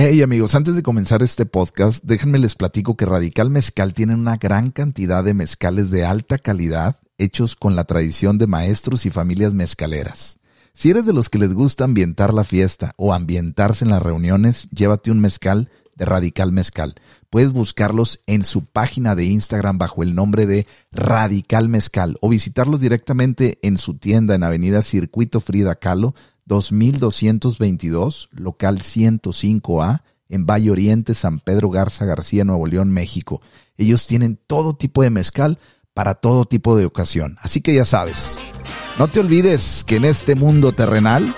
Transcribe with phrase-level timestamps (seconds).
[0.00, 4.36] Hey amigos, antes de comenzar este podcast, déjenme les platico que Radical Mezcal tiene una
[4.36, 9.54] gran cantidad de mezcales de alta calidad hechos con la tradición de maestros y familias
[9.54, 10.38] mezcaleras.
[10.72, 14.68] Si eres de los que les gusta ambientar la fiesta o ambientarse en las reuniones,
[14.70, 16.94] llévate un mezcal de Radical Mezcal.
[17.28, 22.78] Puedes buscarlos en su página de Instagram bajo el nombre de Radical Mezcal o visitarlos
[22.78, 26.14] directamente en su tienda en Avenida Circuito Frida Kahlo
[26.48, 33.40] 2222, local 105A, en Valle Oriente, San Pedro Garza García, Nuevo León, México.
[33.76, 35.58] Ellos tienen todo tipo de mezcal
[35.94, 37.38] para todo tipo de ocasión.
[37.40, 38.38] Así que ya sabes,
[38.98, 41.34] no te olvides que en este mundo terrenal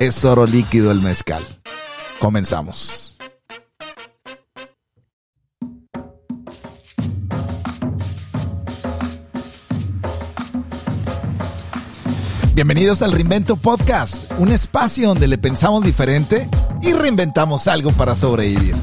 [0.00, 1.44] es oro líquido el mezcal.
[2.20, 3.13] Comenzamos.
[12.54, 16.48] Bienvenidos al Reinvento Podcast, un espacio donde le pensamos diferente
[16.82, 18.76] y reinventamos algo para sobrevivir.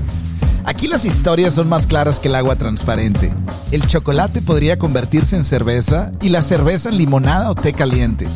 [0.65, 3.33] Aquí las historias son más claras que el agua transparente.
[3.71, 8.27] El chocolate podría convertirse en cerveza y la cerveza en limonada o té caliente.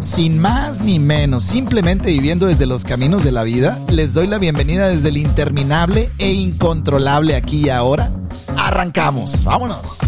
[0.00, 4.38] Sin más ni menos, simplemente viviendo desde los caminos de la vida, les doy la
[4.38, 8.12] bienvenida desde el interminable e incontrolable aquí y ahora.
[8.56, 9.98] Arrancamos, vámonos.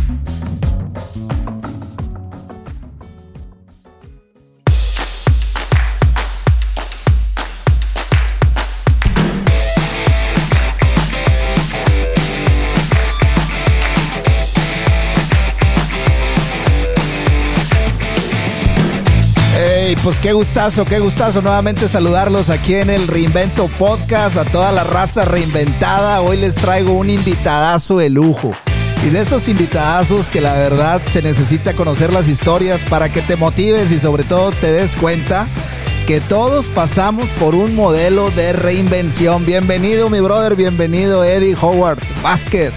[19.97, 24.85] Pues qué gustazo, qué gustazo nuevamente saludarlos aquí en el Reinvento Podcast, a toda la
[24.85, 26.21] raza reinventada.
[26.21, 28.53] Hoy les traigo un invitadazo de lujo.
[29.05, 33.35] Y de esos invitadazos que la verdad se necesita conocer las historias para que te
[33.35, 35.49] motives y sobre todo te des cuenta
[36.07, 39.45] que todos pasamos por un modelo de reinvención.
[39.45, 42.75] Bienvenido mi brother, bienvenido Eddie Howard Vázquez.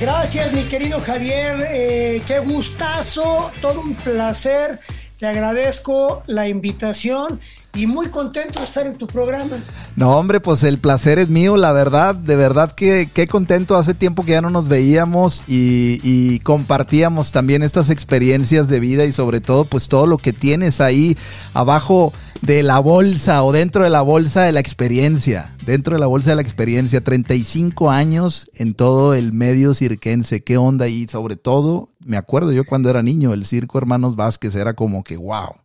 [0.00, 4.80] Gracias mi querido Javier, eh, qué gustazo, todo un placer
[5.18, 7.40] te agradezco la invitación
[7.74, 9.62] y muy contento de estar en tu programa.
[9.96, 13.76] No, hombre, pues el placer es mío, la verdad, de verdad que qué contento.
[13.76, 19.04] Hace tiempo que ya no nos veíamos y, y, compartíamos también estas experiencias de vida
[19.04, 21.16] y sobre todo pues todo lo que tienes ahí
[21.52, 22.12] abajo
[22.42, 25.56] de la bolsa o dentro de la bolsa de la experiencia.
[25.66, 30.44] Dentro de la bolsa de la experiencia, 35 años en todo el medio cirquense.
[30.44, 30.88] ¿Qué onda?
[30.88, 35.02] Y sobre todo, me acuerdo yo cuando era niño, el circo Hermanos Vázquez era como
[35.02, 35.63] que wow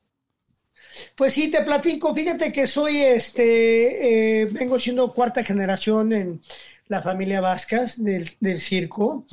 [1.16, 2.14] pues sí, te platico.
[2.14, 6.42] Fíjate que soy, este, eh, vengo siendo cuarta generación en
[6.88, 9.26] la familia Vascas del, circo.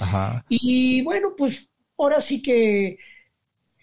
[0.48, 2.98] Y bueno, pues ahora sí que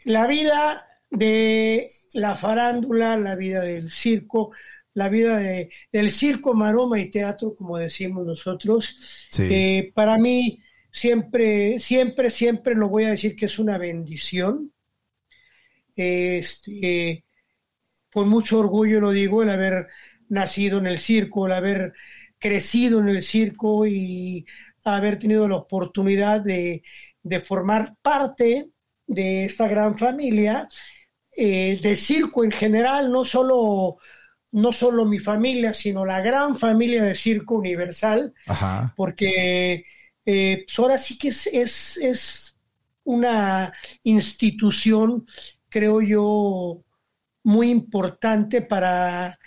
[0.05, 4.51] la vida de la farándula, la vida del circo,
[4.93, 10.61] la vida de, del circo, maroma y teatro, como decimos nosotros, eh, para mí
[10.91, 14.71] siempre, siempre, siempre lo voy a decir que es una bendición.
[15.95, 17.23] Este,
[18.13, 19.87] con mucho orgullo lo digo, el haber
[20.29, 21.93] nacido en el circo, el haber
[22.37, 24.45] crecido en el circo y
[24.83, 26.83] haber tenido la oportunidad de,
[27.43, 28.67] formar parte
[29.07, 30.67] de esta gran familia
[31.35, 33.97] eh, de circo en general, no solo,
[34.51, 38.33] no solo mi familia, sino la gran familia de circo universal,
[38.95, 39.85] porque
[40.25, 42.57] eh, pues ahora sí que es, es, es
[43.05, 45.25] una institución,
[45.69, 46.83] creo yo,
[47.43, 49.37] muy importante para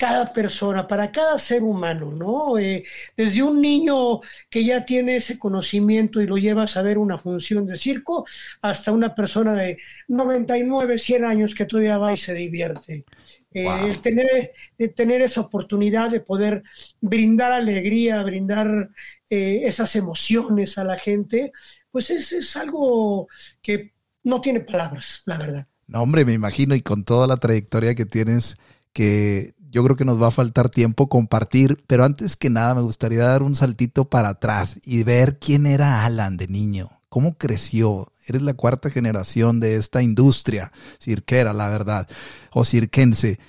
[0.00, 2.58] cada persona, para cada ser humano, ¿no?
[2.58, 2.84] Eh,
[3.14, 7.66] desde un niño que ya tiene ese conocimiento y lo llevas a ver una función
[7.66, 8.24] de circo,
[8.62, 9.76] hasta una persona de
[10.08, 13.04] 99, 100 años que todavía va y se divierte.
[13.52, 14.52] Eh, el tener,
[14.96, 16.62] tener esa oportunidad de poder
[17.02, 18.88] brindar alegría, brindar
[19.28, 21.52] eh, esas emociones a la gente,
[21.90, 23.28] pues es, es algo
[23.60, 25.69] que no tiene palabras, la verdad.
[25.90, 28.58] No, hombre, me imagino, y con toda la trayectoria que tienes,
[28.92, 32.80] que yo creo que nos va a faltar tiempo compartir, pero antes que nada me
[32.80, 38.12] gustaría dar un saltito para atrás y ver quién era Alan de niño, cómo creció.
[38.24, 40.70] Eres la cuarta generación de esta industria
[41.00, 42.08] cirquera, la verdad,
[42.52, 43.40] o cirquense.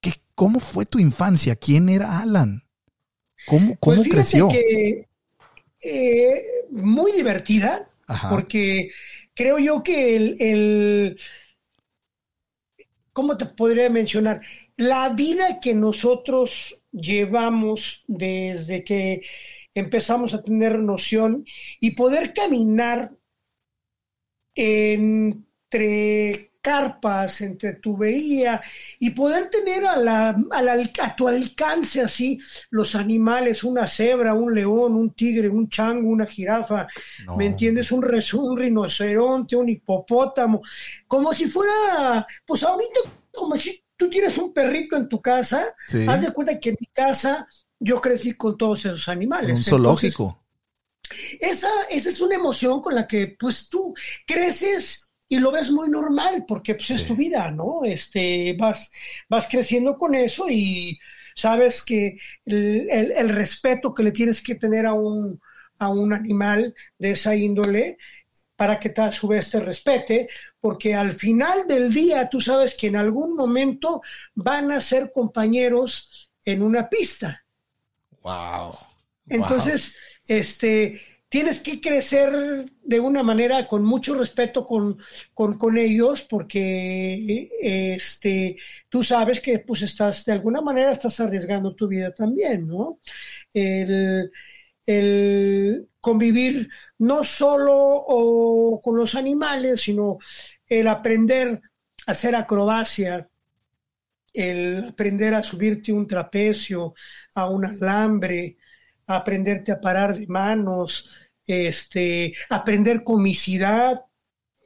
[0.00, 1.54] ¿Qué, ¿Cómo fue tu infancia?
[1.54, 2.62] ¿Quién era Alan?
[3.46, 4.48] ¿Cómo, cómo pues creció?
[5.82, 7.90] Eh, muy divertida,
[8.30, 8.90] porque
[9.34, 11.18] creo yo que el
[13.20, 14.40] ¿cómo te podría mencionar?
[14.78, 19.20] La vida que nosotros llevamos desde que
[19.74, 21.44] empezamos a tener noción
[21.80, 23.12] y poder caminar
[24.54, 28.60] entre carpas, entre tubería
[28.98, 32.38] y poder tener a, la, a, tu alcance así
[32.70, 36.86] los animales, una cebra, un león, un tigre, un chango, una jirafa,
[37.36, 37.90] ¿me entiendes?
[37.92, 40.62] Un, un rinoceronte, un hipopótamo,
[41.06, 43.00] como si fuera, pues ahorita
[43.32, 45.74] como si tú tienes un perrito en tu casa,
[46.08, 47.46] haz de cuenta que en mi casa
[47.78, 49.56] yo crecí con todos esos animales.
[49.56, 50.44] Un zoológico.
[51.40, 53.94] esa, esa es una emoción con la que pues tú
[54.26, 57.84] creces y lo ves muy normal porque pues, es tu vida, ¿no?
[57.84, 58.90] Este, vas,
[59.28, 60.98] vas creciendo con eso y
[61.36, 65.40] sabes que el, respeto que le tienes que tener a un,
[65.78, 67.96] a un animal de esa índole
[68.56, 70.28] para que a su vez te respete,
[70.60, 74.02] porque al final del día tú sabes que en algún momento
[74.34, 77.44] van a ser compañeros en una pista.
[78.20, 78.76] Wow.
[79.28, 79.96] Entonces,
[80.26, 81.00] este,
[81.30, 84.98] tienes que crecer de una manera con mucho respeto con,
[85.32, 88.56] con, ellos porque este,
[88.88, 92.98] tú sabes que pues estás, de alguna manera estás arriesgando tu vida también, ¿no?
[93.54, 94.30] El,
[96.00, 96.68] convivir
[96.98, 100.18] no solo con los animales, sino
[100.66, 101.60] el aprender
[102.06, 103.28] a hacer acrobacia,
[104.32, 106.94] el aprender a subirte un trapecio,
[107.34, 108.56] a un alambre,
[109.16, 111.10] aprenderte a parar de manos,
[111.46, 114.02] este, aprender comicidad,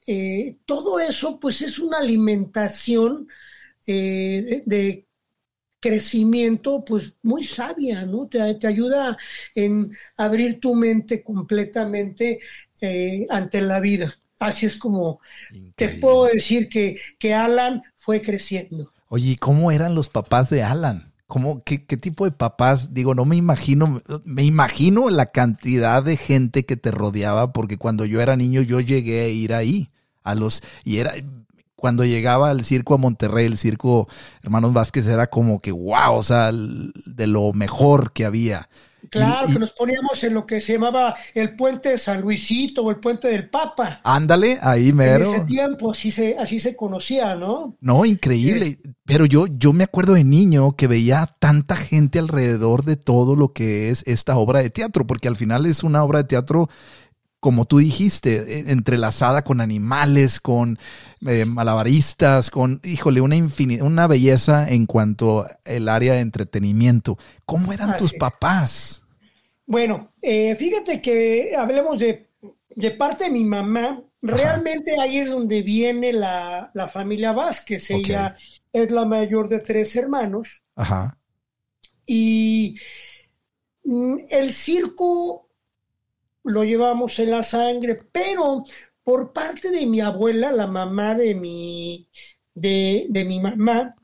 [0.07, 3.29] eh, todo eso pues es una alimentación
[3.87, 5.07] eh, de,
[5.85, 8.27] crecimiento pues muy sabia, ¿no?
[8.27, 9.19] Te, ayuda
[9.55, 12.41] en abrir tu mente completamente
[12.81, 14.19] eh, ante la vida.
[14.39, 15.21] Así es como
[15.77, 18.95] te puedo decir que, que Alan fue creciendo.
[19.09, 21.13] Oye, ¿cómo eran los papás de Alan?
[21.27, 22.93] ¿Cómo, qué, tipo de papás?
[22.93, 28.05] Digo, no me imagino, me imagino la cantidad de gente que te rodeaba, porque cuando
[28.05, 29.89] yo era niño yo llegué a ir ahí,
[30.23, 31.15] a los, y era,
[31.77, 34.09] cuando llegaba al circo a Monterrey, el circo
[34.43, 38.69] Hermanos Vázquez era como que wow, o sea, de lo mejor que había.
[39.11, 42.91] Claro, que nos poníamos en lo que se llamaba el puente de San Luisito o
[42.91, 44.01] el puente del Papa.
[44.05, 45.27] Ándale, ahí mero.
[45.27, 47.77] En ese tiempo así se, así se conocía, ¿no?
[47.81, 48.79] No, increíble.
[49.05, 53.53] Pero yo, yo me acuerdo de niño que veía tanta gente alrededor de todo lo
[53.53, 56.69] que es esta obra de teatro, porque al final es una obra de teatro
[57.45, 60.79] como tú dijiste, e, entrelazada con animales, con
[61.27, 63.37] eh, malabaristas, con, híjole, una,
[63.83, 67.19] una belleza en cuanto al área de entretenimiento.
[67.45, 69.03] ¿Cómo eran tus papás?
[69.67, 72.31] Bueno, eh, fíjate que hablemos de,
[72.97, 74.03] parte de mi mamá.
[74.23, 77.91] Realmente ahí es donde viene la, familia Vázquez.
[77.91, 78.39] Ella
[78.73, 80.65] es la mayor de tres hermanos.
[80.77, 81.19] Ajá.
[82.07, 82.79] Y
[83.85, 85.44] mm, el circo
[86.45, 88.65] lo llevamos en la sangre, pero
[89.03, 92.09] por parte de mi abuela, la mamá de mi,
[92.55, 93.95] de, mi mamá,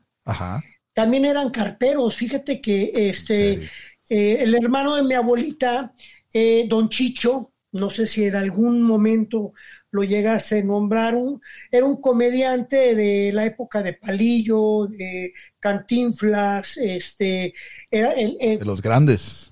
[0.93, 2.17] también eran carperos.
[2.17, 3.69] Fíjate que este
[4.11, 5.95] eh, el hermano de mi abuelita,
[6.33, 9.53] eh, don Chicho, no sé si en algún momento
[9.93, 11.15] lo llegase a nombrar,
[11.71, 17.55] era un comediante de la época de Palillo, de Cantinflas, este,
[17.89, 19.50] era el, de los grandes.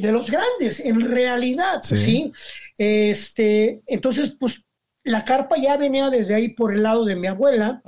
[0.00, 2.32] De los grandes, en realidad, sí.
[2.76, 4.66] Este, entonces, pues
[5.04, 7.82] la carpa ya venía desde ahí por el lado de mi abuela,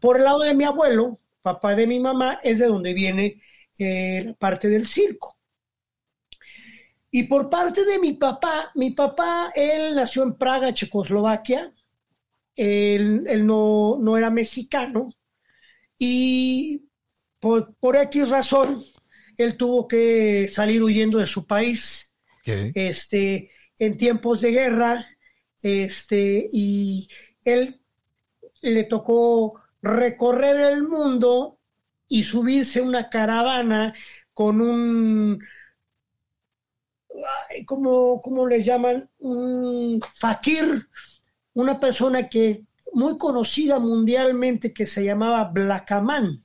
[0.00, 3.40] por el lado de mi abuelo, papá de mi mamá, es de donde viene
[3.78, 5.38] eh, la parte del circo.
[7.10, 11.72] Y por parte de mi papá, mi papá, él nació en Praga, Checoslovaquia,
[12.56, 15.12] él, no, era mexicano.
[15.98, 16.88] Y
[17.38, 18.82] por, por, X razón,
[19.42, 22.14] él tuvo que salir huyendo de su país.
[22.44, 25.06] Este, en tiempos de guerra,
[25.62, 27.08] este, y
[27.44, 27.80] él
[28.62, 31.58] le tocó recorrer el mundo
[32.08, 33.94] y subirse una caravana
[34.34, 35.40] con un
[37.66, 40.88] como, como le llaman, un fakir,
[41.54, 46.44] una persona que muy conocida mundialmente que se llamaba Blackaman.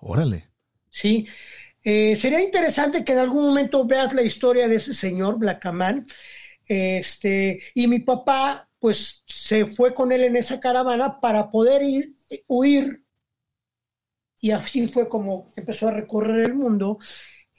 [0.00, 0.48] Órale.
[0.90, 1.26] Sí.
[1.88, 6.04] Eh, sería interesante que en algún momento veas la historia de ese señor, Blackaman.
[6.66, 12.16] Este, y mi papá, pues, se fue con él en esa caravana para poder ir,
[12.48, 13.04] huir.
[14.40, 16.98] Y así fue como empezó a recorrer el mundo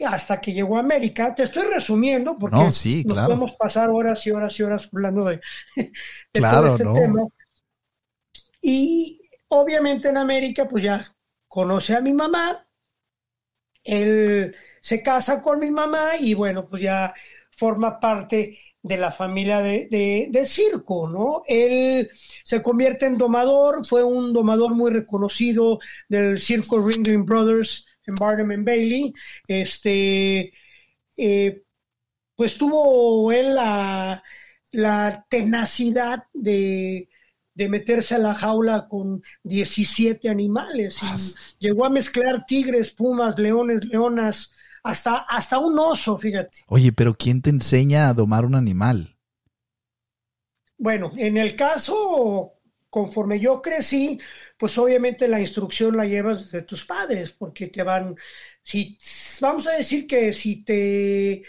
[0.05, 1.33] hasta que llegó a América.
[1.33, 5.23] Te estoy resumiendo porque no, sí, nos podemos pasar horas y horas y horas hablando
[5.23, 5.39] de,
[6.33, 7.21] claro, este tema.
[8.61, 11.15] Y obviamente en América, pues ya
[11.47, 12.66] conoce a mi mamá,
[13.87, 17.13] él se casa con mi mamá y bueno, pues ya
[17.51, 21.43] forma parte de la familia de, de, circo, ¿no?
[21.47, 22.09] Él
[22.43, 28.51] se convierte en domador, fue un domador muy reconocido del circo Ringling Brothers en Barnum
[28.51, 29.13] and Bailey.
[29.47, 30.53] Este,
[31.17, 31.63] eh,
[32.35, 34.23] pues tuvo él la,
[34.71, 37.09] la tenacidad de,
[37.57, 43.83] de meterse a la jaula con 17 animales y llegó a mezclar tigres, pumas, leones,
[43.85, 46.59] leonas, hasta, hasta un oso, fíjate.
[46.67, 49.17] Oye, pero ¿quién te enseña a domar un animal?
[50.77, 52.53] Bueno, en el caso,
[52.91, 54.19] conforme yo crecí,
[54.55, 58.15] pues obviamente la instrucción la llevas de tus padres, porque te van,
[58.61, 58.99] si,
[59.41, 61.41] vamos a decir que si te,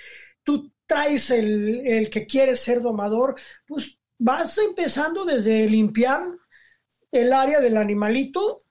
[0.42, 6.24] tú traes el, el que quieres ser domador, pues vas empezando desde limpiar
[7.10, 8.62] el área del animalito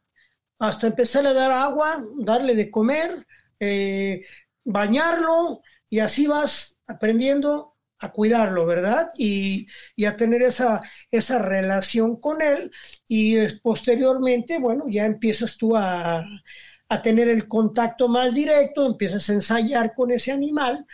[0.60, 3.25] hasta empezar a dar agua, darle de comer,
[3.60, 4.24] eh,
[4.63, 9.10] bañarlo y así vas aprendiendo a cuidarlo, ¿verdad?
[9.18, 9.68] Y,
[10.06, 12.72] a tener esa, esa relación con él
[13.08, 16.24] y posteriormente, bueno, ya empiezas tú a,
[16.89, 20.86] a tener el contacto más directo, empiezas a ensayar con ese animal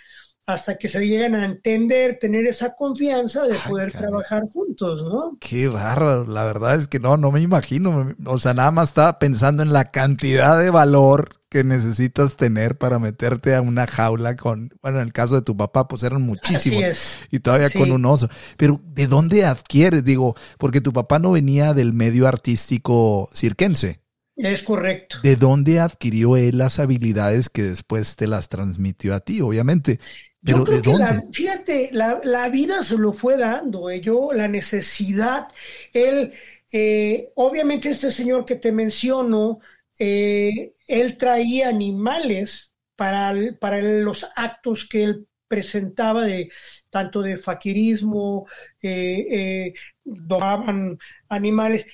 [0.45, 5.37] hasta que se lleguen a entender, tener esa confianza de poder trabajar juntos, ¿no?
[5.39, 9.19] Qué bárbaro, la verdad es que no, no me imagino, o sea, nada más estaba
[9.19, 14.71] pensando en la cantidad de valor que necesitas tener para meterte a una jaula con,
[14.81, 16.83] bueno, en el caso de tu papá, pues eran muchísimos
[17.29, 18.27] y todavía con un oso.
[18.57, 20.03] Pero ¿de dónde adquieres?
[20.03, 24.01] Digo, porque tu papá no venía del medio artístico cirquense.
[24.35, 25.17] Es correcto.
[25.21, 29.99] ¿De dónde adquirió él las habilidades que después te las transmitió a ti, obviamente?
[30.43, 31.27] Pero ¿de dónde?
[31.31, 35.47] fíjate, la, vida se lo fue dando, eh, yo, la necesidad,
[35.93, 36.33] él,
[36.71, 39.59] eh, obviamente este señor que te menciono,
[39.97, 46.51] eh, él traía animales para, para los actos que él presentaba de
[46.89, 48.45] tanto de faquirismo,
[48.81, 49.73] eh,
[50.03, 50.97] domaban
[51.29, 51.87] animales.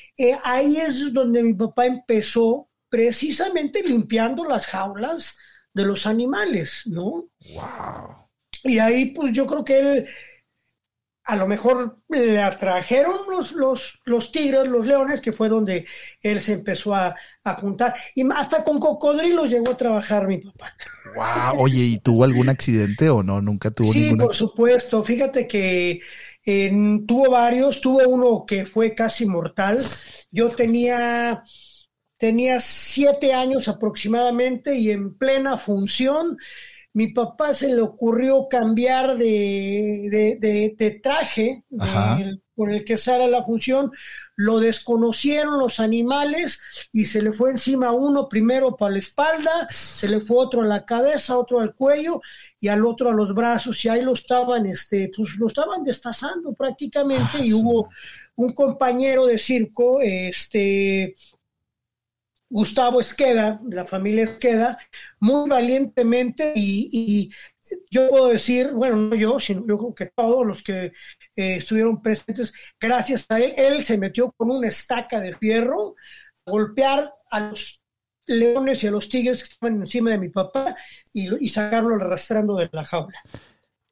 [0.44, 5.38] Ahí es donde mi papá empezó precisamente limpiando las jaulas
[5.74, 7.30] de los animales, ¿no?
[7.54, 8.29] Wow.
[8.64, 10.08] Y ahí pues yo creo que él
[11.30, 15.86] a lo mejor le atrajeron los, los, los tigres, los leones, que fue donde
[16.24, 17.16] él se empezó a,
[17.62, 17.94] juntar.
[18.16, 20.76] Y hasta con cocodrilos llegó a trabajar mi papá.
[21.16, 23.42] Wow, oye, ¿y tuvo algún accidente o no?
[23.42, 25.04] Nunca tuvo sí, por supuesto.
[25.04, 26.02] Fíjate que
[27.06, 29.80] tuvo varios, tuvo uno que fue casi mortal.
[30.32, 31.44] Yo tenía,
[32.18, 36.40] tenía siete años aproximadamente y en plena función
[36.94, 41.64] mi papá se le ocurrió cambiar de, traje
[42.56, 43.90] por el que sale la función,
[44.36, 50.10] lo desconocieron los animales y se le fue encima uno primero para la espalda, se
[50.10, 52.20] le fue otro a la cabeza, otro al cuello
[52.60, 53.86] y al otro a los brazos.
[53.86, 57.90] Y ahí lo estaban, este, pues lo estaban destazando prácticamente y ah, hubo
[58.36, 61.16] un compañero de circo, este,
[62.50, 64.78] Gustavo Esqueda, la familia Esqueda,
[65.20, 67.32] muy valientemente y,
[67.92, 70.92] yo puedo decir, bueno, no yo, sino yo creo que todos los que eh,
[71.58, 75.94] estuvieron presentes, gracias a él, él se metió con una estaca de fierro
[76.48, 77.84] a golpear a los
[78.26, 80.76] leones y a los tigres que estaban encima de mi papá
[81.14, 83.22] y, y sacarlo arrastrando de la jaula.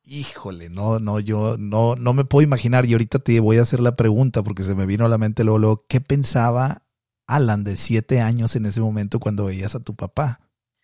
[0.03, 3.81] Híjole, no, no, yo no, no me puedo imaginar y ahorita te voy a hacer
[3.81, 6.86] la pregunta porque se me vino a la mente luego, luego ¿qué pensaba
[7.27, 10.39] Alan de siete años en ese momento cuando veías a tu papá?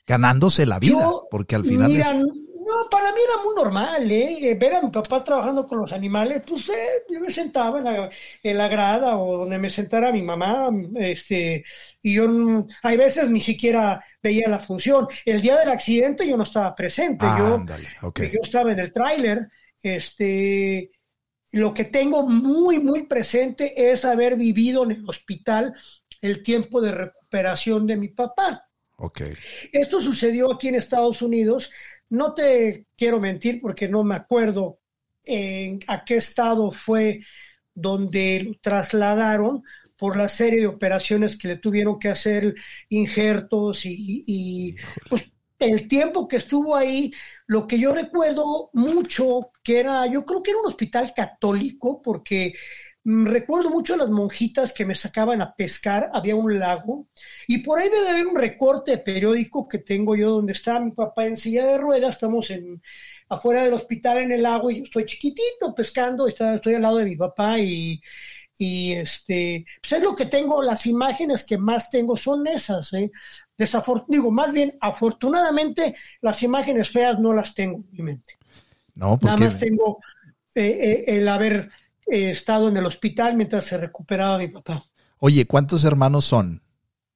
[0.05, 1.91] Ganándose la vida, porque al final...
[1.93, 4.57] no, para mí era muy normal, ¿eh?
[4.59, 8.09] Ver a mi papá trabajando con los animales, pues eh, yo me sentaba en la,
[8.43, 11.63] en la, grada o donde me sentara mi mamá, este,
[12.01, 12.27] y yo,
[12.83, 15.07] hay veces ni siquiera veía la función.
[15.25, 17.63] El día del accidente yo no estaba presente, yo,
[18.15, 19.47] yo estaba en el tráiler,
[19.81, 20.91] este,
[21.53, 25.75] lo que tengo muy, muy presente es haber vivido en el hospital
[26.23, 28.67] el tiempo de recuperación de mi papá.
[28.95, 29.33] Okay.
[29.73, 31.69] Esto sucedió aquí en Estados Unidos.
[32.09, 34.79] No te quiero mentir porque no me acuerdo
[35.25, 37.19] en a qué estado fue
[37.75, 39.63] donde lo trasladaron
[39.97, 42.55] por la serie de operaciones que le tuvieron que hacer,
[42.87, 44.75] injertos y, y
[45.09, 47.11] pues el tiempo que estuvo ahí,
[47.47, 52.53] lo que yo recuerdo mucho, que era, yo creo que era un hospital católico, porque
[53.05, 57.07] recuerdo mucho a las monjitas que me sacaban a pescar, había un lago,
[57.47, 61.25] y por ahí debe haber un recorte periódico que tengo yo donde está mi papá
[61.25, 62.81] en silla de ruedas, estamos en
[63.29, 67.05] afuera del hospital en el lago y yo estoy chiquitito pescando, estoy al lado de
[67.05, 68.01] mi papá y,
[68.57, 73.11] y este, pues es lo que tengo, las imágenes que más tengo son esas, ¿eh?
[74.07, 78.37] digo, más bien, afortunadamente las imágenes feas no las tengo en mi mente.
[78.95, 79.99] No, Nada más tengo
[80.53, 81.71] eh, el haber
[82.07, 84.85] estado en el hospital mientras se recuperaba mi papá.
[85.19, 86.61] Oye, ¿cuántos hermanos son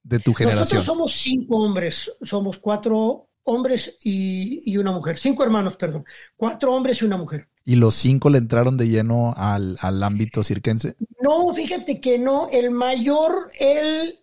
[0.02, 0.78] de tu generación?
[0.78, 6.04] Nosotros somos cinco hombres, somos cuatro hombres y, una mujer, cinco hermanos, perdón,
[6.36, 7.48] cuatro hombres y una mujer.
[7.64, 10.96] ¿Y los cinco le entraron de lleno al, al ámbito cirquense?
[11.20, 14.18] No, fíjate que no, el mayor, él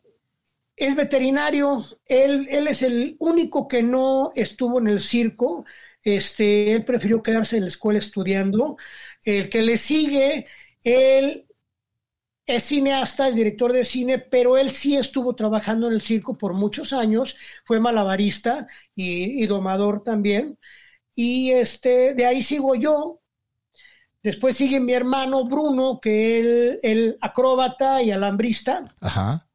[0.75, 5.65] es veterinario, él, él es el único que no estuvo en el circo,
[6.05, 8.77] este, él prefirió quedarse en la escuela estudiando.
[9.25, 10.45] El que le sigue,
[10.83, 11.45] él
[12.45, 16.53] es cineasta, es director de cine, pero él sí estuvo trabajando en el circo por
[16.53, 20.59] muchos años, fue malabarista y, domador también.
[21.15, 23.21] Y este, de ahí sigo yo.
[24.21, 28.95] Después sigue mi hermano Bruno, que él, el acróbata y alambrista.
[28.99, 29.47] Ajá.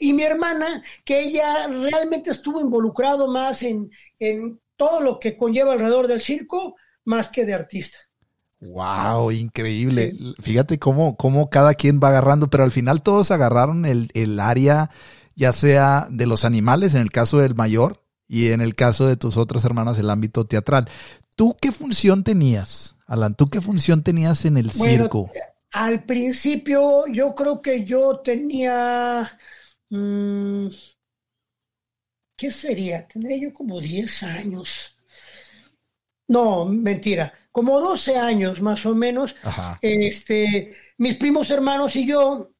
[0.00, 5.72] Y mi hermana, que ella realmente estuvo involucrado más en, en todo lo que conlleva
[5.72, 6.74] alrededor del circo,
[7.04, 7.98] más que de artista.
[8.68, 10.14] Wow, increíble.
[10.40, 14.90] Fíjate cómo, cómo cada quien va agarrando, pero al final todos agarraron el, el área,
[15.34, 19.16] ya sea de los animales, en el caso del mayor, y en el caso de
[19.16, 20.88] tus otras hermanas, el ámbito teatral.
[21.34, 23.34] ¿Tú qué función tenías, Alan?
[23.34, 25.28] ¿Tú qué función tenías en el circo?
[25.72, 29.38] Al principio yo creo que yo tenía...
[29.90, 30.68] Mm,
[32.36, 33.06] ¿Qué sería?
[33.08, 34.96] Tendría yo como 10 años.
[36.32, 39.36] No, mentira, como 12 años más o menos.
[39.82, 42.52] Este, mis primos hermanos y yo,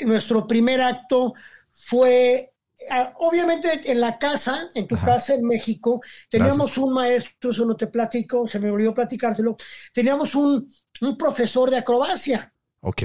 [0.00, 1.32] nuestro primer acto
[1.70, 2.52] fue
[2.90, 7.76] ah, obviamente en la casa, en tu casa en México, teníamos un maestro, eso no
[7.76, 9.56] te platico, se me olvidó platicártelo,
[9.94, 10.68] teníamos un,
[11.00, 12.52] un profesor de acrobacia.
[12.80, 13.04] Ok.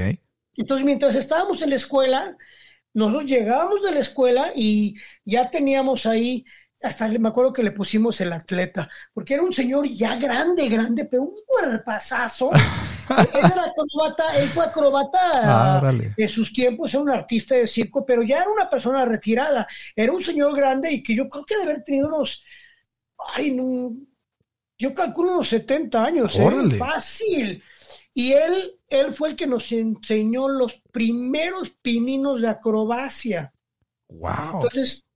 [0.57, 2.35] Entonces, mientras estábamos en la escuela,
[2.93, 6.43] nosotros llegábamos de la escuela y ya teníamos ahí,
[6.81, 11.05] hasta me acuerdo que le pusimos el atleta, porque era un señor ya grande, grande,
[11.05, 12.51] pero un cuerpazazo.
[13.09, 18.05] él era acrobata, él fue acrobata ah, en sus tiempos, era un artista de circo,
[18.05, 19.67] pero ya era una persona retirada.
[19.95, 22.43] Era un señor grande y que yo creo que debe haber tenido unos,
[23.33, 23.95] ay, no,
[24.77, 26.77] yo calculo unos 70 años, ¿eh?
[26.77, 27.63] fácil.
[28.13, 33.53] Y él, él fue el que nos enseñó los primeros pininos de acrobacia.
[34.09, 34.63] Wow.
[34.63, 35.06] Entonces,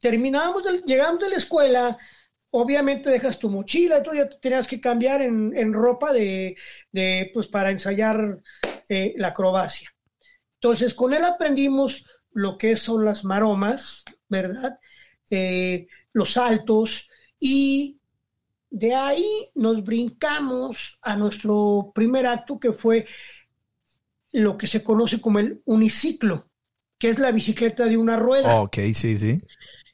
[0.00, 1.98] terminábamos, llegamos de la escuela,
[2.50, 6.56] obviamente dejas tu mochila, tú ya tenías que cambiar en, ropa de,
[7.32, 8.40] pues para ensayar
[8.88, 9.94] eh, la acrobacia.
[10.54, 14.78] Entonces, con él aprendimos lo que son las maromas, ¿verdad?
[15.30, 17.98] Eh, los saltos y
[18.70, 23.06] de ahí nos brincamos a nuestro primer acto que fue
[24.32, 26.48] lo que se conoce como el uniciclo,
[26.98, 28.60] que es la bicicleta de una rueda.
[28.60, 29.40] Ok, sí, sí.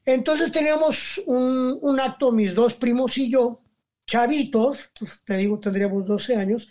[0.04, 3.62] Entonces teníamos un, acto, mis dos primos y yo,
[4.06, 6.68] chavitos, pues te digo, tendríamos 12 años.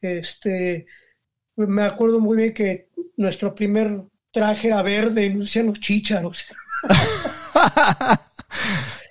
[0.00, 0.86] Este,
[1.56, 6.44] me acuerdo muy bien que nuestro primer traje era verde y nos decían los chícharos.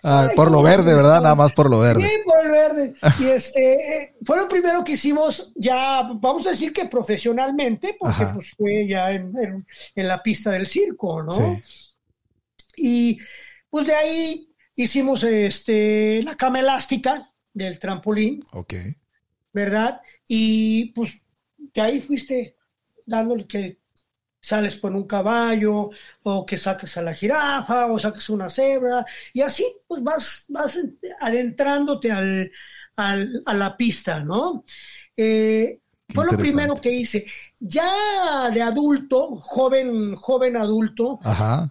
[0.07, 1.19] Ah, por lo verde, ¿verdad?
[1.19, 2.03] Nada más por lo verde.
[2.03, 2.93] Sí, por lo verde.
[3.19, 8.51] Y este, fue lo primero que hicimos ya, vamos a decir que profesionalmente, porque pues
[8.51, 11.33] fue ya en, la pista del circo, ¿no?
[11.33, 11.63] Sí.
[12.77, 13.19] Y
[13.75, 18.41] pues de ahí hicimos este, la cama elástica del trampolín.
[18.53, 18.73] Ok.
[19.51, 19.99] ¿Verdad?
[20.25, 21.21] Y pues
[21.57, 22.55] de ahí fuiste
[23.05, 23.81] dándole que
[24.39, 25.89] sales con un caballo,
[26.23, 30.79] o que saques a la jirafa, o saques una cebra, y así pues vas, vas
[31.19, 32.49] adentrándote al,
[32.95, 34.63] a la pista, ¿no?
[35.17, 35.81] Eh,
[36.13, 37.25] fue lo primero que hice.
[37.59, 41.19] Ya de adulto, joven, joven adulto,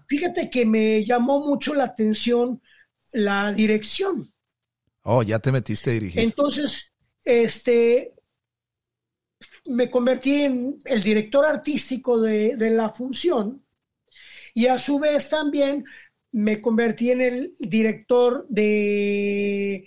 [0.07, 2.61] fíjate que me llamó mucho la atención
[3.13, 4.33] la dirección.
[5.03, 6.23] Oh, ya te metiste a dirigir.
[6.23, 6.93] Entonces,
[7.25, 8.15] este,
[9.67, 13.65] me convertí en el director artístico de, la función
[14.53, 15.85] y a su vez también
[16.33, 19.87] me convertí en el director de,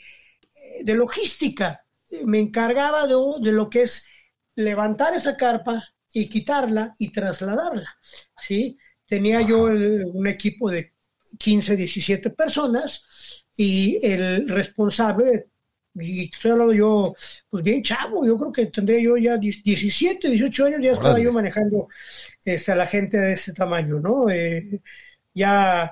[0.83, 1.85] de logística.
[2.25, 4.07] Me encargaba de, de, lo que es
[4.57, 7.97] levantar esa carpa y quitarla y trasladarla.
[8.41, 8.77] ¿sí?
[9.05, 10.93] Tenía yo un equipo de
[11.37, 13.05] 15, 17 personas
[13.55, 15.47] y el responsable
[15.99, 17.15] y estoy hablando yo,
[17.49, 21.33] pues bien chavo, yo creo que tendría yo ya 17, 18 años, ya estaba yo
[21.33, 21.87] manejando
[22.43, 24.29] este, a la gente de ese tamaño, ¿no?
[24.29, 24.79] Eh,
[25.33, 25.91] ya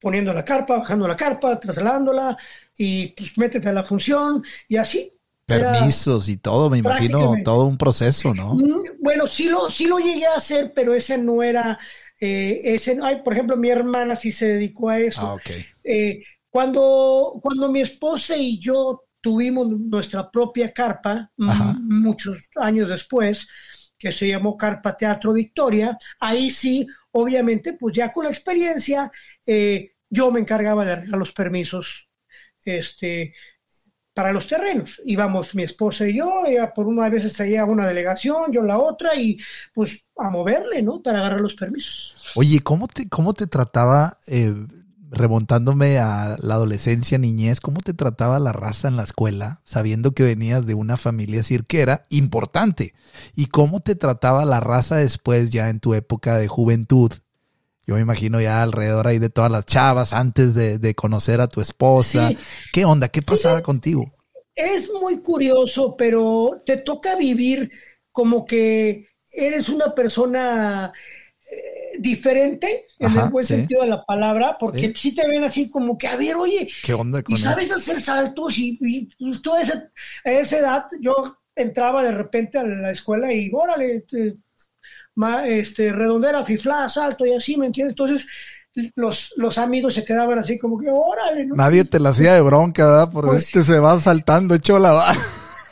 [0.00, 2.36] poniendo la carpa, bajando la carpa, trasladándola
[2.76, 5.10] y pues métete a la función y así.
[5.46, 8.54] Permisos y todo, me imagino, todo un proceso, ¿no?
[8.54, 11.78] Mm, bueno, sí lo, sí lo llegué a hacer, pero ese no era,
[12.20, 15.20] eh, ese, ay, por ejemplo, mi hermana sí se dedicó a eso.
[15.20, 15.50] Ah, ok.
[15.84, 23.48] Eh, cuando, cuando mi esposa y yo tuvimos nuestra propia carpa muchos años después,
[23.98, 25.96] que se llamó Carpa Teatro Victoria.
[26.20, 29.10] Ahí sí, obviamente, pues ya con la experiencia,
[29.46, 32.10] eh, yo me encargaba de arreglar los permisos
[32.64, 33.34] este,
[34.14, 35.02] para los terrenos.
[35.04, 39.16] Íbamos mi esposa y yo, ella por una vez traía una delegación, yo la otra,
[39.16, 39.38] y
[39.74, 41.02] pues a moverle, ¿no?
[41.02, 42.30] Para agarrar los permisos.
[42.36, 44.54] Oye, ¿cómo te, cómo te trataba eh,
[45.10, 50.24] remontándome a la adolescencia, niñez, ¿cómo te trataba la raza en la escuela, sabiendo que
[50.24, 52.94] venías de una familia cirquera importante?
[53.34, 57.12] ¿Y cómo te trataba la raza después, ya en tu época de juventud?
[57.86, 61.60] Yo me imagino ya alrededor ahí de todas las chavas, antes de, conocer a tu
[61.60, 62.30] esposa.
[62.72, 63.08] ¿Qué onda?
[63.08, 64.12] ¿Qué pasaba contigo?
[64.54, 67.70] Es muy curioso, pero te toca vivir
[68.10, 70.92] como que eres una persona
[71.98, 76.08] diferente en el buen sentido de la palabra, porque si te ven así como que,
[76.08, 79.90] a ver, oye, ¿qué onda y sabes hacer saltos y, y, toda esa,
[80.24, 84.04] a esa edad yo entraba de repente a la escuela y órale,
[85.46, 87.92] este, redondera, fifla, salto y así, ¿me entiendes?
[87.92, 88.26] Entonces
[88.96, 91.46] los, los amigos se quedaban así como que, órale.
[91.46, 93.10] Nadie te la hacía de bronca, ¿verdad?
[93.12, 95.16] Porque pues este se va saltando, hecho la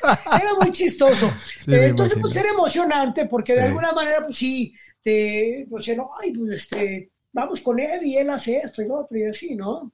[0.41, 1.27] Era muy chistoso.
[1.67, 6.33] Eh, entonces, pues era emocionante porque de alguna manera, pues sí, te, pues, no, ay,
[6.33, 9.93] pues este, vamos con él y él hace esto y lo otro y así, ¿no?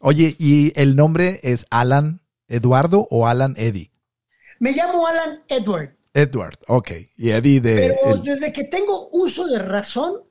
[0.00, 3.90] Oye, ¿y el nombre es Alan Eduardo o Alan Eddie?
[4.58, 5.96] Me llamo Alan Edward.
[6.14, 6.92] Edward, ok.
[7.16, 7.96] Y Eddie de...
[8.02, 10.22] Pero desde que tengo uso de razón,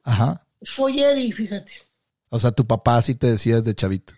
[0.62, 1.74] soy Eddie, fíjate.
[2.30, 4.14] O sea, tu papá sí te decía desde chavito.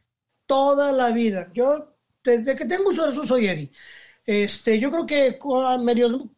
[0.46, 1.52] Toda la vida.
[1.54, 3.72] Yo, desde que tengo uso de razón, soy Eddie.
[4.26, 5.40] Este, yo creo que
[5.82, 6.30] medio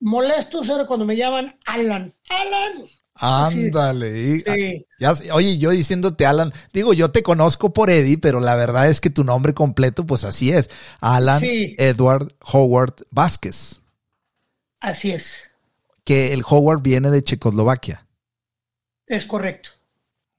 [0.00, 2.14] molestos era cuando me llaman Alan.
[2.28, 2.88] Alan.
[3.14, 4.42] Ándale.
[5.32, 9.10] oye, yo diciéndote Alan, digo, yo te conozco por Eddie, pero la verdad es que
[9.10, 10.70] tu nombre completo, pues así es.
[11.00, 13.81] Alan Edward Howard Vázquez.
[14.82, 15.50] Así es.
[16.04, 18.04] Que el Howard viene de Checoslovaquia.
[19.06, 19.70] Es correcto.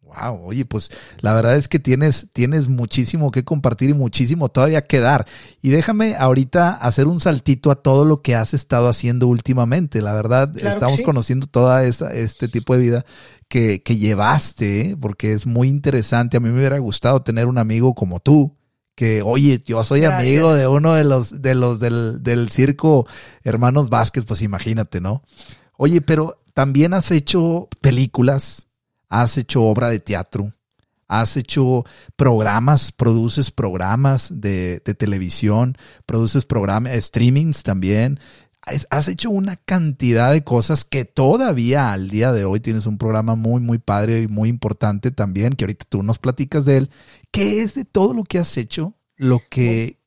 [0.02, 4.82] Wow, oye, pues la verdad es que tienes, tienes muchísimo que compartir y muchísimo todavía
[4.82, 5.26] que dar.
[5.62, 10.02] Y déjame ahorita hacer un saltito a todo lo que has estado haciendo últimamente.
[10.02, 13.06] La verdad, estamos conociendo toda esa, este tipo de vida
[13.48, 14.98] que, que llevaste, ¿eh?
[15.00, 16.36] porque es muy interesante.
[16.36, 18.58] A mí me hubiera gustado tener un amigo como tú,
[18.96, 23.08] que oye, yo soy amigo de uno de los, de los del, del circo
[23.44, 25.24] Hermanos Vázquez, pues imagínate, ¿no?
[25.78, 28.68] Oye, pero también has hecho películas
[29.14, 30.52] has hecho obra de teatro,
[31.08, 35.78] has hecho programas, produces programas de, televisión,
[36.08, 38.20] produces programas, streamings también.
[38.90, 43.36] Has hecho una cantidad de cosas que todavía al día de hoy tienes un programa
[43.36, 46.90] muy, muy padre y muy importante también, que ahorita tú nos platicas de él.
[47.34, 49.98] ¿Qué es de todo lo que has hecho lo que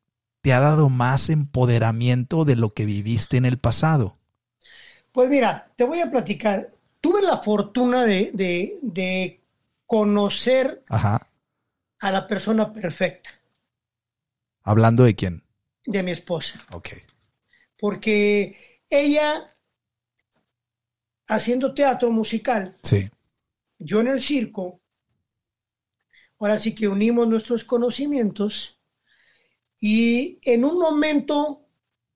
[0.40, 4.16] te ha dado más empoderamiento de lo que viviste en el pasado?
[5.12, 6.68] Pues mira, te voy a platicar
[7.06, 9.40] tuve la fortuna de,
[9.86, 13.30] conocer a la persona perfecta.
[14.64, 15.44] ¿Hablando de quién?
[15.84, 16.66] De mi esposa.
[16.72, 16.88] Ok.
[17.78, 19.56] Porque ella,
[21.28, 23.08] haciendo teatro musical, sí.
[23.78, 24.80] yo en el circo,
[26.38, 28.78] ahora sí que unimos nuestros conocimientos
[29.80, 31.66] y en un momento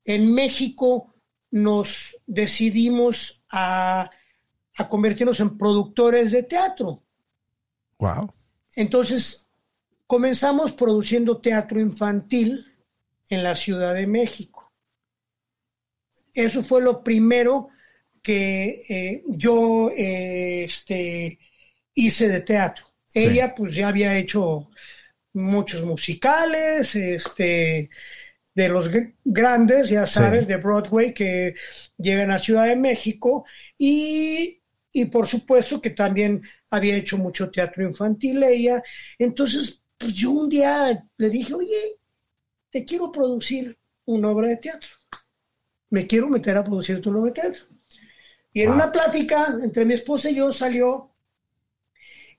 [0.05, 1.15] en México
[1.51, 4.11] nos decidimos a
[4.81, 7.03] a convertirnos en productores de teatro.
[7.99, 8.33] Wow.
[8.75, 9.47] Entonces,
[10.07, 12.67] comenzamos produciendo teatro infantil
[13.29, 14.73] en la Ciudad de México.
[16.33, 17.69] Eso fue lo primero
[18.23, 21.39] que eh, yo eh, este,
[21.93, 22.87] hice de teatro.
[23.13, 24.71] Ella pues ya había hecho
[25.33, 27.91] muchos musicales, este,
[28.55, 28.89] de los
[29.25, 31.55] grandes, ya sabes, de Broadway que
[31.97, 33.45] llegan a Ciudad de México
[33.79, 34.61] y
[34.93, 38.83] y por supuesto que también había hecho mucho teatro infantil ella.
[39.19, 42.01] Entonces, pues yo un día le dije, oye,
[42.71, 44.89] te quiero producir una obra de teatro.
[45.91, 47.65] Me quiero meter a producir tu obra de teatro.
[48.53, 51.10] Y en una plática entre mi esposa y yo salió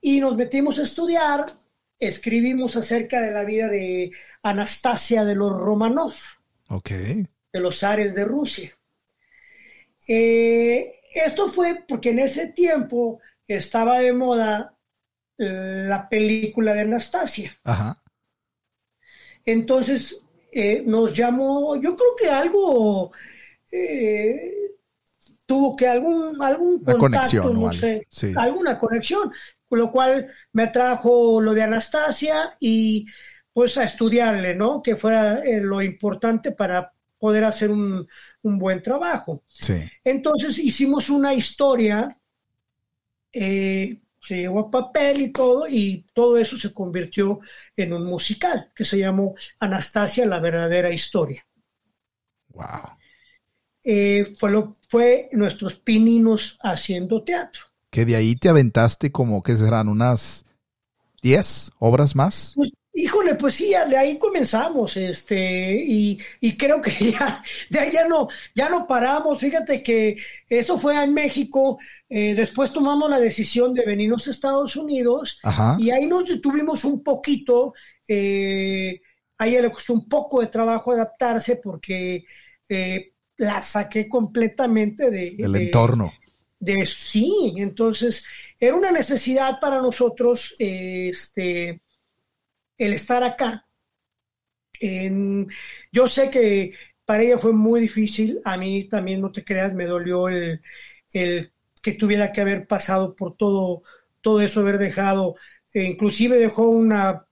[0.02, 1.46] y nos metimos a estudiar,
[1.98, 4.10] escribimos acerca de la vida de
[4.42, 6.12] Anastasia de los Romanov.
[6.68, 6.90] Ok.
[6.90, 8.76] De los zares de Rusia.
[10.06, 14.76] Eh, esto fue porque en ese tiempo estaba de moda
[15.36, 17.58] la película de Anastasia.
[17.64, 18.02] Ajá.
[19.44, 23.12] Entonces eh, nos llamó, yo creo que algo
[23.70, 24.72] eh,
[25.46, 31.54] tuvo que algún, algún conexión, no sé, alguna conexión, con lo cual me trajo lo
[31.54, 33.06] de Anastasia y
[33.52, 34.82] pues a estudiarle, ¿no?
[34.82, 38.08] Que fuera eh, lo importante para poder hacer un,
[38.42, 39.44] buen trabajo.
[39.48, 39.74] Sí.
[40.02, 42.08] Entonces hicimos una historia,
[43.32, 47.40] eh, se llevó a papel y todo, y todo eso se convirtió
[47.76, 51.46] en un musical que se llamó Anastasia, la verdadera historia.
[52.48, 52.96] Wow.
[53.84, 57.71] Eh, fue, lo, fue nuestros pininos haciendo teatro.
[57.92, 60.44] Que de ahí te aventaste como que serán unas
[61.22, 62.54] 10 obras más.
[62.56, 67.92] Pues, híjole, pues sí, de ahí comenzamos, este, y, y, creo que ya, de ahí
[67.92, 69.38] ya no, ya no paramos.
[69.38, 70.16] Fíjate que
[70.48, 71.78] eso fue en México,
[72.08, 75.40] eh, después tomamos la decisión de venirnos a Estados Unidos
[75.78, 77.74] y ahí nos detuvimos un poquito.
[78.08, 79.00] Eh,
[79.38, 82.24] a ella le costó un poco de trabajo adaptarse porque
[82.68, 86.12] eh, la saqué completamente de, del entorno.
[86.62, 88.24] De sí, entonces
[88.58, 91.82] era una necesidad para nosotros este,
[92.78, 93.66] el estar acá.
[95.92, 96.72] yo sé que
[97.04, 100.62] para ella fue muy difícil, a mí también, no te creas, me dolió el,
[101.82, 103.82] que tuviera que haber pasado por todo,
[104.20, 105.36] todo eso, haber dejado,
[105.72, 107.26] e inclusive dejó una,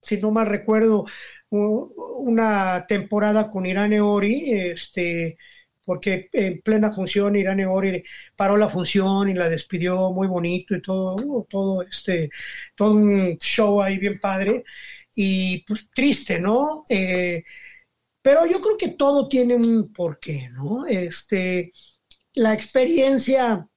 [0.00, 1.06] si no mal recuerdo,
[1.50, 5.38] una temporada con Irán Eori, este,
[5.86, 8.04] porque en plena función Irán Eori
[8.36, 12.30] paró la función y la despidió muy bonito y todo, todo este,
[12.74, 14.64] todo un show ahí bien padre
[15.14, 16.84] y pues triste, ¿no?
[16.88, 17.44] Eh,
[18.22, 20.86] pero yo creo que todo tiene un porqué, ¿no?
[20.86, 21.72] Este,
[22.34, 23.68] la experiencia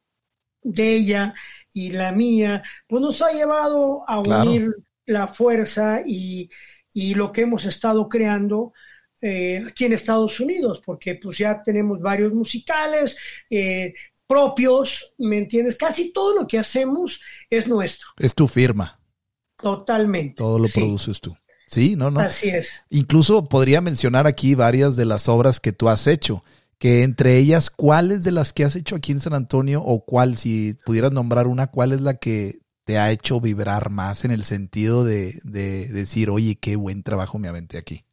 [0.64, 1.34] de ella
[1.74, 4.70] y la mía, pues nos ha llevado a unir
[5.06, 6.50] la fuerza y,
[6.94, 8.74] y lo que hemos estado creando
[9.22, 13.18] eh, aquí en Estados Unidos, porque pues ya tenemos varios musicales
[13.50, 13.94] eh,
[14.28, 15.76] propios, ¿me entiendes?
[15.76, 18.08] Casi todo lo que hacemos es nuestro.
[18.18, 19.00] Es tu firma.
[19.58, 20.36] Totalmente.
[20.36, 21.36] Todo lo produces tú.
[21.68, 22.20] Sí, no, no.
[22.20, 22.86] Así es.
[22.90, 26.44] Incluso podría mencionar aquí varias de las obras que tú has hecho,
[26.78, 30.38] que entre ellas, ¿cuáles de las que has hecho aquí en San Antonio o cuál,
[30.38, 34.44] si pudieras nombrar una, cuál es la que te ha hecho vibrar más en el
[34.44, 38.06] sentido de, de decir, oye, qué buen trabajo me aventé aquí?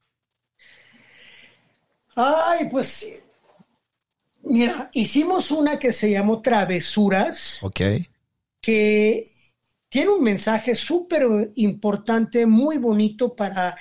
[2.17, 3.23] Ay, pues
[4.43, 7.63] mira, hicimos una que se llamó Travesuras.
[7.63, 7.81] Ok.
[8.61, 9.27] Que
[9.89, 13.77] tiene un mensaje súper importante, muy bonito para,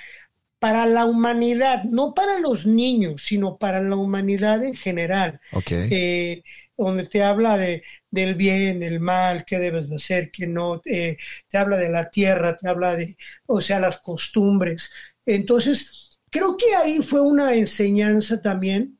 [0.58, 5.40] para la humanidad, no para los niños, sino para la humanidad en general.
[5.52, 5.70] Ok.
[5.72, 6.42] Eh,
[6.76, 11.16] donde te habla de, del bien, del mal, qué debes de hacer, qué no, eh,
[11.48, 14.92] te habla de la tierra, te habla de, o sea, las costumbres.
[15.24, 16.05] Entonces,
[16.36, 18.98] creo que ahí fue una enseñanza también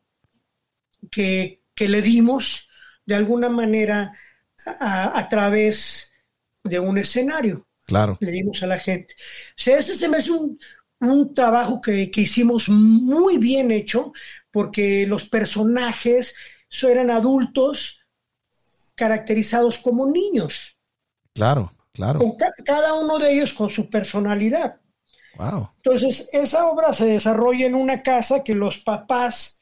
[1.10, 2.68] que, le dimos
[3.04, 4.14] de alguna manera
[4.64, 6.10] a, través
[6.64, 7.68] de un escenario.
[7.86, 8.16] Claro.
[8.20, 9.14] Le dimos a la gente.
[9.50, 10.58] O sea, ese se me hace un,
[11.34, 14.12] trabajo que, hicimos muy bien hecho,
[14.50, 16.34] porque los personajes
[16.82, 18.00] eran adultos
[18.94, 20.76] caracterizados como niños.
[21.34, 22.18] Claro, claro.
[22.18, 22.32] Con
[22.64, 24.80] cada uno de ellos con su personalidad.
[25.76, 29.60] Entonces, esa obra se desarrolla en una casa que los papás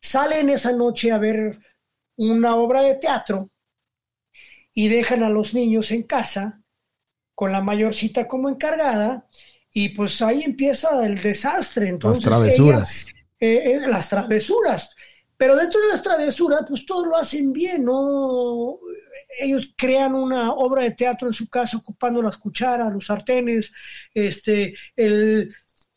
[0.00, 1.58] salen esa noche a ver
[2.16, 3.50] una obra de teatro
[4.72, 6.62] y dejan a los niños en casa
[7.34, 9.28] con la mayorcita como encargada
[9.72, 11.88] y pues ahí empieza el desastre.
[11.88, 13.06] Entonces, las travesuras.
[13.40, 14.90] Eh, eh, las travesuras.
[15.36, 18.78] Pero dentro de las travesuras, pues todos lo hacen bien, ¿no?
[19.38, 23.72] Ellos crean una obra de teatro en su casa ocupando las cucharas, los sartenes,
[24.12, 25.54] este, el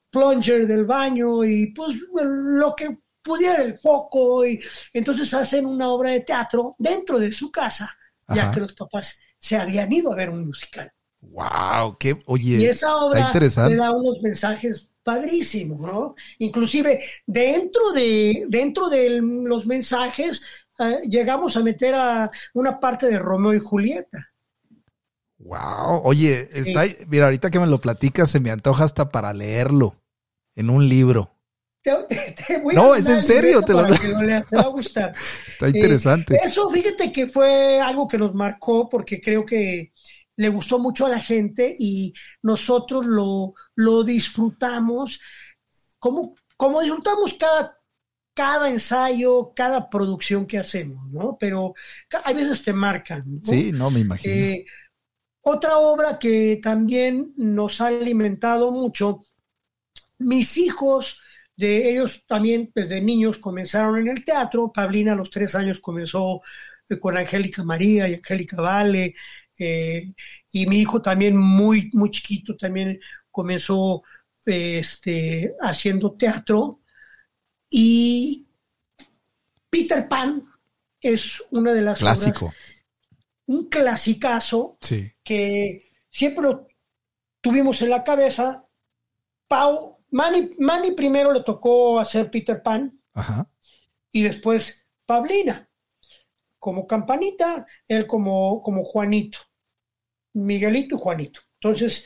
[0.09, 4.59] plunger del baño y pues lo que pudiera el foco y
[4.93, 7.95] entonces hacen una obra de teatro dentro de su casa,
[8.27, 10.91] ya que los papás se habían ido a ver un musical.
[11.19, 16.15] Wow, qué oye, y esa obra le da unos mensajes padrísimos, ¿no?
[16.39, 20.41] Inclusive dentro de dentro de los mensajes
[20.79, 24.27] eh, llegamos a meter a una parte de Romeo y Julieta.
[25.39, 29.95] Wow, oye, está, mira, ahorita que me lo platicas se me antoja hasta para leerlo
[30.55, 31.31] en un libro.
[32.73, 33.79] no, es en serio, te, lo...
[33.79, 35.13] va a gustar.
[35.47, 36.35] está interesante.
[36.35, 39.93] Eh, eso, fíjate que fue algo que nos marcó porque creo que
[40.35, 45.19] le gustó mucho a la gente y nosotros lo, lo disfrutamos.
[45.99, 47.76] Como, como disfrutamos cada
[48.37, 51.37] cada ensayo, cada producción que hacemos, ¿no?
[51.39, 51.73] Pero
[52.23, 53.23] hay veces te marcan.
[53.25, 53.39] ¿no?
[53.41, 54.31] Sí, no me imagino.
[54.31, 54.65] Eh,
[55.41, 59.23] otra obra que también nos ha alimentado mucho,
[60.19, 61.19] mis hijos,
[61.55, 66.41] de ellos también desde niños comenzaron en el teatro, Pablina a los tres años comenzó
[66.87, 69.15] eh, con Angélica María y Angélica Vale,
[69.57, 70.13] eh,
[70.51, 72.99] y mi hijo también muy, muy chiquito también
[73.31, 74.03] comenzó
[74.45, 76.81] este, haciendo teatro
[77.69, 78.47] y
[79.69, 80.43] Peter Pan
[81.01, 82.53] es una de las Clásico.
[83.47, 85.11] un clasicazo Sí.
[85.23, 86.67] que siempre lo
[87.41, 88.65] tuvimos en la cabeza.
[89.47, 93.49] Pau, Manny, Manny primero le tocó hacer Peter Pan Ajá.
[94.11, 95.69] y después Pablina
[96.59, 99.39] como campanita, él como, como Juanito,
[100.33, 101.39] Miguelito y Juanito.
[101.61, 102.05] Entonces,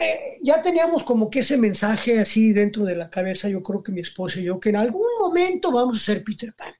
[0.00, 3.92] eh, ya teníamos como que ese mensaje así dentro de la cabeza, yo creo que
[3.92, 6.74] mi esposo y yo, que en algún momento vamos a ser Peter Pan.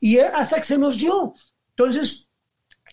[0.00, 1.34] Y eh, hasta que se nos dio.
[1.70, 2.30] Entonces,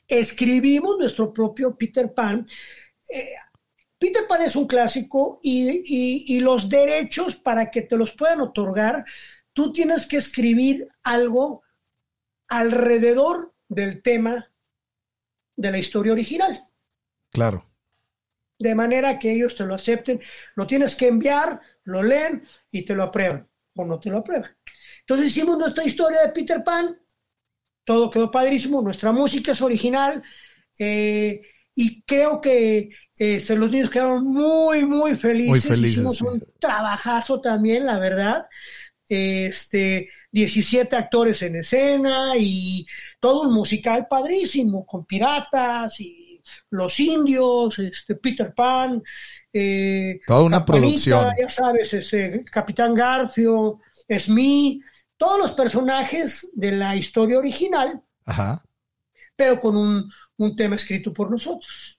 [0.07, 2.45] escribimos nuestro propio Peter Pan.
[3.09, 3.31] Eh,
[3.97, 9.03] Peter Pan es un clásico y, y, los derechos para que te los puedan otorgar,
[9.53, 11.63] tú tienes que escribir algo
[12.47, 14.51] alrededor del tema
[15.55, 16.63] de la historia original.
[17.31, 17.66] Claro.
[18.59, 20.19] De manera que ellos te lo acepten,
[20.55, 24.55] lo tienes que enviar, lo leen y te lo aprueban o no te lo aprueban.
[25.01, 26.99] Entonces hicimos nuestra historia de Peter Pan,
[27.83, 30.23] todo quedó padrísimo, nuestra música es original
[30.79, 31.41] eh,
[31.73, 35.49] y creo que este, los niños quedaron muy, muy felices.
[35.49, 36.23] Muy felices Hicimos sí.
[36.25, 38.47] un trabajazo también, la verdad.
[39.07, 42.85] Este, 17 actores en escena y
[43.19, 46.26] todo un musical padrísimo, con piratas y
[46.69, 49.01] los indios, este, Peter Pan.
[49.51, 51.33] Eh, Toda una producción.
[51.39, 53.79] Ya sabes, ese, Capitán Garfio,
[54.09, 54.81] Smee,
[55.17, 58.63] todos los personajes de la historia original, Ajá.
[59.35, 61.97] pero con un, un tema escrito por nosotros.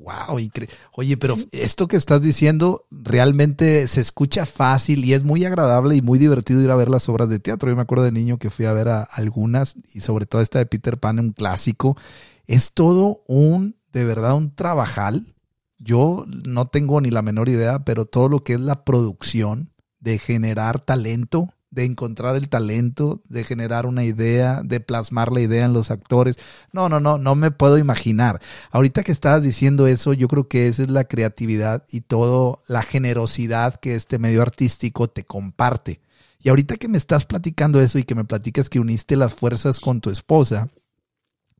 [0.00, 0.74] Wow, increíble.
[0.92, 6.00] Oye, pero esto que estás diciendo realmente se escucha fácil y es muy agradable y
[6.00, 7.68] muy divertido ir a ver las obras de teatro.
[7.68, 10.58] Yo me acuerdo de niño que fui a ver a algunas y sobre todo esta
[10.58, 11.98] de Peter Pan, un clásico.
[12.46, 15.34] Es todo un, de verdad, un trabajal.
[15.78, 20.18] Yo no tengo ni la menor idea, pero todo lo que es la producción de
[20.18, 25.72] generar talento, de encontrar el talento, de generar una idea, de plasmar la idea en
[25.72, 26.38] los actores.
[26.72, 28.40] No, no, no, no me puedo imaginar.
[28.70, 32.82] Ahorita que estabas diciendo eso, yo creo que esa es la creatividad y todo la
[32.82, 36.00] generosidad que este medio artístico te comparte.
[36.42, 39.78] Y ahorita que me estás platicando eso y que me platicas que uniste las fuerzas
[39.78, 40.70] con tu esposa,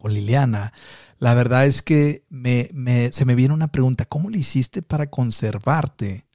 [0.00, 0.72] con Liliana,
[1.18, 5.10] la verdad es que me, me, se me viene una pregunta, ¿cómo le hiciste para
[5.10, 6.26] conservarte?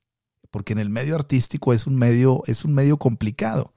[0.51, 3.73] Porque en el medio artístico es un medio, es un medio complicado.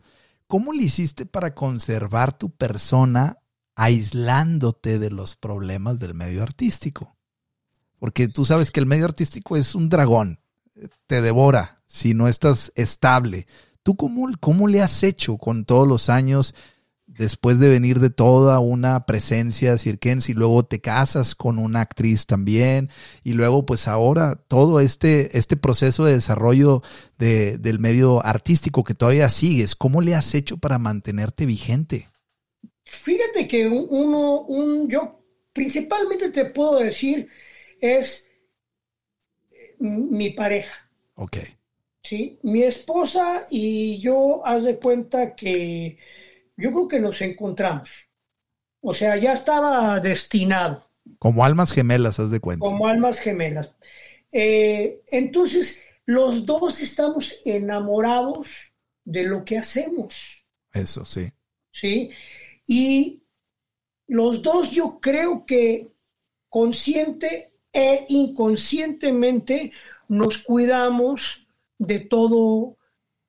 [0.47, 3.39] ¿Cómo le hiciste para conservar tu persona
[3.75, 7.17] aislándote de los problemas del medio artístico?
[7.99, 10.41] Porque tú sabes que el medio artístico es un dragón,
[11.07, 13.47] te devora si no estás estable.
[13.83, 16.55] ¿Tú cómo, cómo le has hecho con todos los años
[17.19, 22.27] después de venir de toda una presencia cirquense y luego te casas con una actriz
[22.27, 22.89] también
[23.25, 26.83] y luego pues ahora todo este, este proceso de desarrollo
[27.19, 32.09] de, del medio artístico que todavía sigues, ¿cómo le has hecho para mantenerte vigente?
[32.85, 37.29] Fíjate que uno, un, yo principalmente te puedo decir
[37.81, 38.31] es
[39.79, 40.91] mi pareja.
[41.15, 41.39] Ok.
[42.03, 45.99] Sí, mi esposa y yo, haz de cuenta que
[46.59, 48.09] yo creo que nos encontramos.
[48.81, 50.91] O sea, ya estaba destinado.
[51.19, 52.65] Como almas gemelas, haz de cuenta.
[52.65, 53.75] Como almas gemelas.
[54.33, 58.73] Eh, entonces, los dos estamos enamorados
[59.05, 60.45] de lo que hacemos.
[60.73, 61.33] Eso, sí.
[61.71, 62.11] ¿Sí?
[62.67, 63.23] Y
[64.07, 65.93] los dos yo creo que
[66.49, 69.73] consciente e inconscientemente
[70.09, 71.47] nos cuidamos
[71.79, 72.78] de todo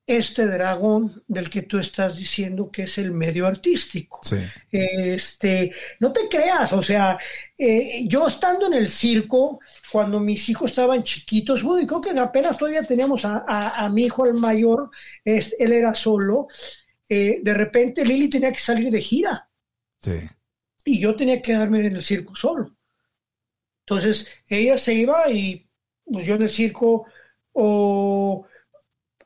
[0.10, 4.22] este dragón del que tú estás diciendo que es el medio artístico.
[4.24, 4.38] Sí.
[4.72, 7.18] Este, no te creas, o sea,
[7.56, 9.60] eh, yo estando en el circo,
[9.92, 14.06] cuando mis hijos estaban chiquitos, uy, creo que apenas todavía teníamos a, a, a mi
[14.06, 14.90] hijo el mayor,
[15.24, 16.48] es, él era solo,
[17.08, 19.48] eh, de repente Lili tenía que salir de gira.
[20.02, 20.20] Sí.
[20.86, 22.76] Y yo tenía que quedarme en el circo solo.
[23.86, 25.70] Entonces, ella se iba y
[26.04, 27.06] pues, yo en el circo,
[27.54, 28.48] o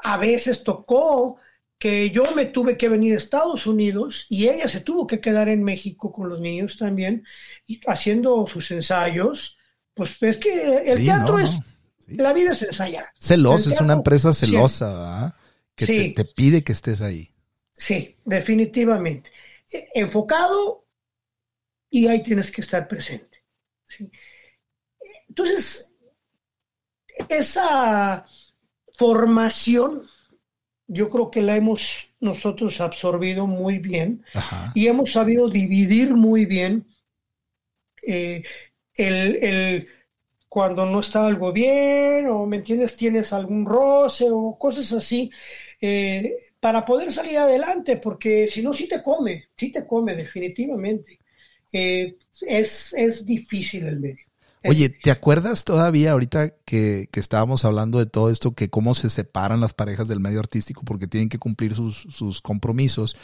[0.03, 1.37] a veces tocó
[1.79, 5.49] que yo me tuve que venir a Estados Unidos y ella se tuvo que quedar
[5.49, 7.25] en México con los niños también,
[7.67, 9.57] y haciendo sus ensayos.
[9.93, 11.61] Pues es que el Sí, teatro no, es, no.
[12.07, 12.15] Sí.
[12.17, 13.07] la vida es ensayar.
[13.19, 14.45] Celoso, El es una empresa sí.
[14.47, 15.35] celosa, ¿verdad?
[15.75, 15.97] Que Sí.
[16.13, 17.33] te, te pide que estés ahí.
[17.75, 19.31] Sí, definitivamente.
[19.71, 20.85] Eh, Enfocado
[21.89, 23.43] y ahí tienes que estar presente.
[23.87, 24.11] ¿sí?
[25.27, 25.93] Entonces,
[27.29, 28.25] esa
[29.03, 30.07] formación
[30.87, 34.71] yo creo que la hemos nosotros absorbido muy bien Ajá.
[34.73, 36.87] y hemos sabido dividir muy bien
[38.07, 38.43] eh,
[38.95, 39.87] el, el
[40.47, 45.31] cuando no está algo bien, o me entiendes, tienes algún roce o cosas así,
[45.81, 51.17] eh, para poder salir adelante, porque si no, sí te come, sí te come definitivamente.
[51.71, 54.25] Eh, es, es difícil el medio.
[54.63, 59.09] Oye, ¿te acuerdas todavía ahorita que, que, estábamos hablando de todo esto, que cómo se
[59.09, 63.15] separan las parejas del medio artístico porque tienen que cumplir sus, sus compromisos?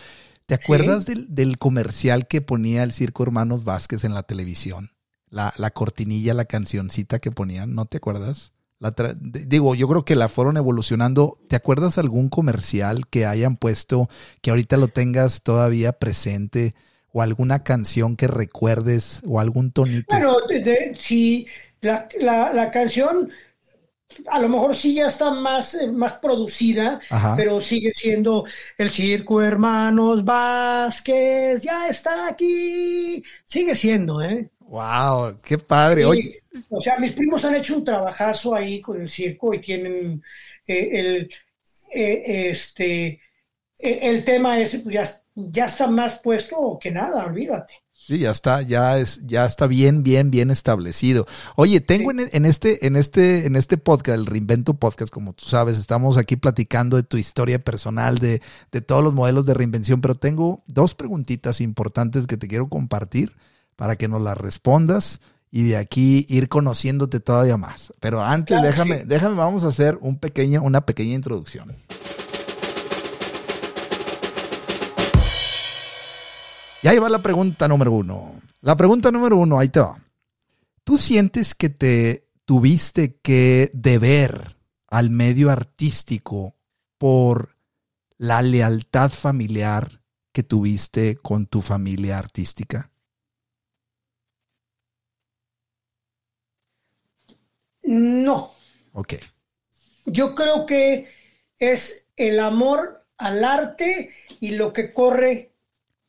[0.45, 4.91] ¿Te acuerdas del, del, comercial que ponía el Circo Hermanos Vázquez en la televisión?
[5.29, 8.53] la, la cortinilla, la cancioncita que ponían, ¿no te acuerdas?
[8.79, 11.37] La digo, yo creo que la fueron evolucionando.
[11.49, 14.07] ¿Te acuerdas algún comercial que hayan puesto
[14.41, 16.75] que ahorita lo tengas todavía presente?
[17.11, 19.21] ¿O alguna canción que recuerdes?
[19.27, 20.05] ¿O algún tonito?
[20.09, 20.37] Bueno,
[20.97, 21.47] si
[21.81, 23.31] la, la, la, canción
[24.27, 26.99] a lo mejor sí ya está más, más producida,
[27.35, 28.45] pero sigue siendo
[28.77, 33.23] el Circo Hermanos Vázquez, ya está aquí.
[33.45, 34.49] Sigue siendo, ¿eh?
[34.59, 36.05] Wow, qué padre.
[36.69, 40.21] O sea, mis primos han hecho un trabajazo ahí con el circo y tienen
[40.67, 41.29] eh, el
[41.93, 43.19] eh, este
[43.79, 47.73] eh, el tema ese pues ya, ya está más puesto que nada, olvídate.
[47.93, 51.27] Sí, ya está, ya es, ya está bien, bien, bien establecido.
[51.55, 55.45] Oye, tengo en, en, este, en este, en este podcast, el Reinvento Podcast, como tú
[55.45, 60.01] sabes, estamos aquí platicando de tu historia personal, de, de todos los modelos de reinvención,
[60.01, 63.35] pero tengo dos preguntitas importantes que te quiero compartir
[63.75, 65.19] para que nos las respondas
[65.51, 67.93] y de aquí ir conociéndote todavía más.
[67.99, 71.75] Pero antes, déjame, déjame, vamos a hacer un pequeño, una pequeña introducción.
[76.81, 78.39] Y ahí va la pregunta número uno.
[78.61, 79.99] La pregunta número uno, ahí te va.
[80.83, 84.55] ¿Tú sientes que te tuviste que deber
[84.87, 86.55] al medio artístico
[86.97, 87.55] por
[88.17, 90.01] la lealtad familiar
[90.31, 92.89] que tuviste con tu familia artística?
[97.83, 98.53] No.
[98.93, 99.15] Ok.
[100.05, 101.11] Yo creo que
[101.57, 105.49] es el amor al arte y lo que corre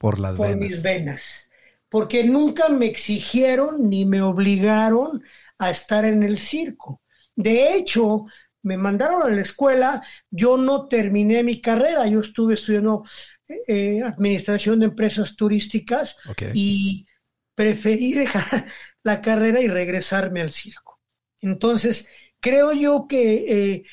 [0.01, 1.51] por, las por mis venas.
[1.91, 5.23] Porque nunca me exigieron ni me obligaron
[5.59, 7.03] a estar en el circo.
[7.37, 8.25] De hecho,
[8.63, 13.05] me mandaron a la escuela, yo no terminé mi carrera, yo estuve estudiando
[13.69, 16.17] eh, administración de empresas turísticas
[16.55, 17.07] y
[17.55, 18.67] preferí dejar
[19.03, 20.99] la carrera y regresarme al circo.
[21.43, 22.09] Entonces,
[22.41, 23.85] creo yo que eh,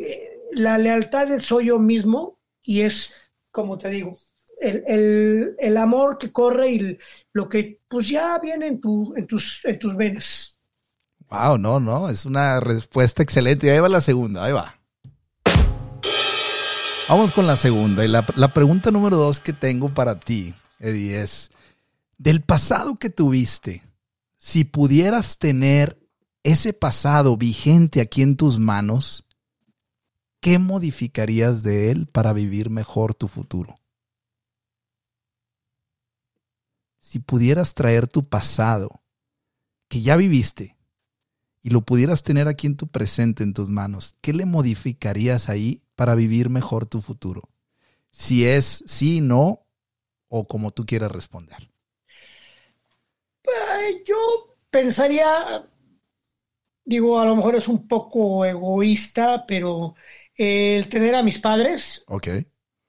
[0.00, 3.14] eh, la lealtad soy yo mismo y es,
[3.52, 4.18] como te digo,
[4.60, 6.98] el, amor que corre y
[7.32, 10.58] lo que pues ya viene en, tu, en, tus, en tus venas.
[11.28, 13.70] Wow, no, no, es una respuesta excelente.
[13.70, 14.78] Ahí va la segunda, ahí va.
[17.08, 18.04] Vamos con la segunda.
[18.04, 21.50] Y la, la pregunta número dos que tengo para ti, Eddie, es,
[22.18, 23.82] del pasado que tuviste,
[24.38, 25.98] si pudieras tener
[26.42, 29.26] ese pasado vigente aquí en tus manos,
[30.40, 33.80] ¿qué modificarías de él para vivir mejor tu futuro?
[37.06, 39.00] Si pudieras traer tu pasado,
[39.86, 40.76] que ya viviste,
[41.62, 45.84] y lo pudieras tener aquí en tu presente, en tus manos, ¿qué le modificarías ahí
[45.94, 47.48] para vivir mejor tu futuro?
[48.10, 49.68] Si es sí, no,
[50.26, 51.70] o como tú quieras responder.
[53.40, 55.64] Pues, yo pensaría
[56.84, 59.94] digo, a lo mejor es un poco egoísta, pero
[60.34, 62.02] el tener a mis padres.
[62.08, 62.26] Ok.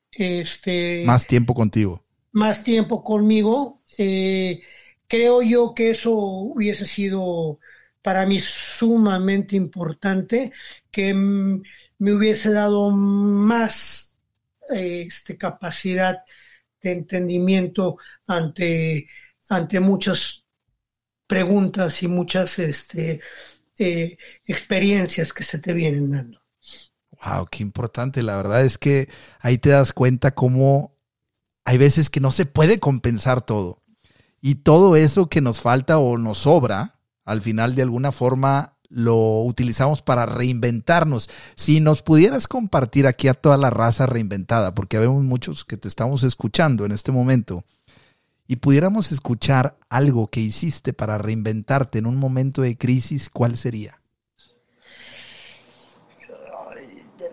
[0.10, 1.04] Este.
[1.06, 2.04] Más tiempo contigo.
[2.32, 3.77] Más tiempo conmigo.
[3.98, 4.62] Eh,
[5.08, 7.60] creo yo que eso hubiese sido
[8.02, 10.52] para mí sumamente importante,
[10.92, 14.16] que me hubiese dado más
[14.70, 16.24] este, capacidad
[16.82, 19.08] de entendimiento ante,
[19.50, 20.46] ante muchas
[21.26, 23.20] preguntas y muchas este,
[23.78, 26.42] eh, experiencias que se te vienen dando.
[27.26, 28.24] Wow, qué importante.
[28.24, 30.96] La verdad es que ahí te das cuenta cómo
[31.66, 33.84] hay veces que no se puede compensar todo.
[34.42, 39.42] Y todo eso que nos falta o nos sobra, al final de alguna forma lo
[39.42, 41.30] utilizamos para reinventarnos.
[41.56, 45.88] Si nos pudieras compartir aquí a toda la raza reinventada, porque vemos muchos que te
[45.88, 47.64] estamos escuchando en este momento,
[48.48, 54.00] y pudiéramos escuchar algo que hiciste para reinventarte en un momento de crisis, ¿cuál sería?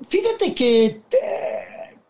[0.09, 1.03] Fíjate que eh,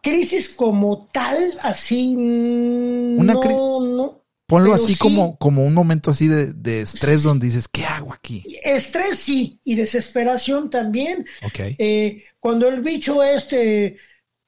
[0.02, 7.22] crisis como tal, así Una no, Ponlo así como, como un momento así de, estrés
[7.22, 8.44] donde dices, ¿qué hago aquí?
[8.62, 11.26] Estrés sí, y desesperación también.
[11.42, 11.60] Ok.
[11.78, 13.96] Eh, cuando el bicho este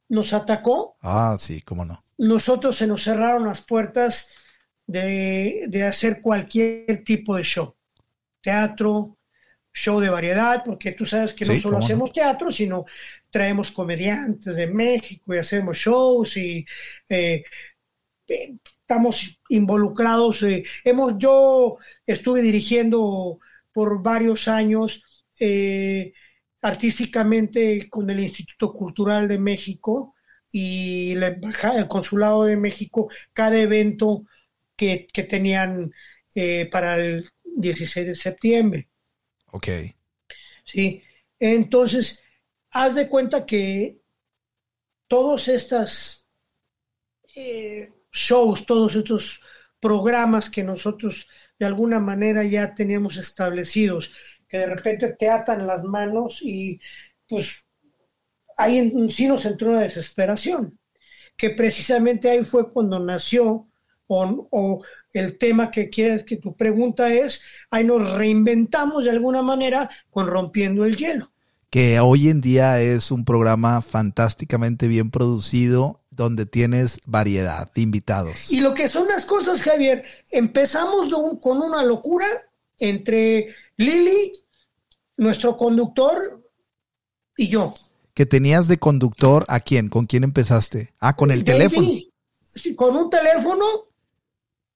[0.09, 0.97] nos atacó.
[1.01, 2.05] Ah, sí, cómo no.
[2.19, 4.29] Nosotros se nos cerraron las puertas
[4.87, 7.75] de, hacer cualquier tipo de show,
[8.41, 9.19] teatro,
[9.73, 12.85] show de variedad, porque tú sabes que no solo hacemos teatro, sino
[13.31, 16.65] traemos comediantes de México y hacemos shows y
[17.09, 17.45] eh,
[18.87, 20.45] estamos involucrados.
[20.45, 23.41] Eh, hemos, yo estuve dirigiendo
[23.73, 25.03] por varios años
[25.41, 26.13] eh,
[26.63, 30.15] artísticamente con el Instituto Cultural de México
[30.53, 34.25] y la embajada, el Consulado de México, cada evento
[34.77, 35.93] que, tenían
[36.37, 38.89] eh, para el 16 de septiembre.
[39.47, 39.69] Ok.
[40.65, 41.03] Sí,
[41.41, 42.23] entonces,
[42.71, 43.99] haz de cuenta que
[45.09, 46.29] todos estos
[47.35, 49.41] eh, shows, todos estos
[49.81, 51.27] programas que nosotros
[51.59, 54.13] de alguna manera ya teníamos establecidos,
[54.49, 56.81] que de repente te atan las manos y
[57.29, 57.67] pues
[58.57, 60.79] ahí sí nos entró una desesperación,
[61.37, 63.69] que precisamente ahí fue cuando nació
[64.09, 69.91] o, el tema que quieres que tu pregunta es, ahí nos reinventamos de alguna manera
[70.11, 71.33] con Rompiendo el Hielo.
[71.71, 78.51] Que hoy en día es un programa fantásticamente bien producido donde tienes variedad de invitados.
[78.51, 81.09] Y lo que son las cosas, Javier, empezamos
[81.41, 82.27] con una locura
[82.79, 84.33] entre Lili,
[85.17, 86.43] nuestro conductor,
[87.37, 87.75] y yo.
[88.15, 89.89] ¿Que tenías de conductor a quién?
[89.89, 90.95] ¿Con quién empezaste?
[91.01, 91.87] Ah, con el teléfono.
[92.55, 93.67] Sí, con un teléfono,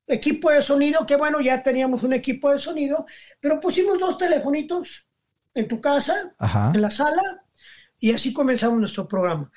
[0.07, 3.07] equipo de sonido, que bueno, ya teníamos un equipo de sonido,
[3.41, 5.07] pero pusimos dos telefonitos
[5.55, 6.35] en tu casa,
[6.75, 7.45] en la sala,
[7.99, 9.51] y así comenzamos nuestro programa.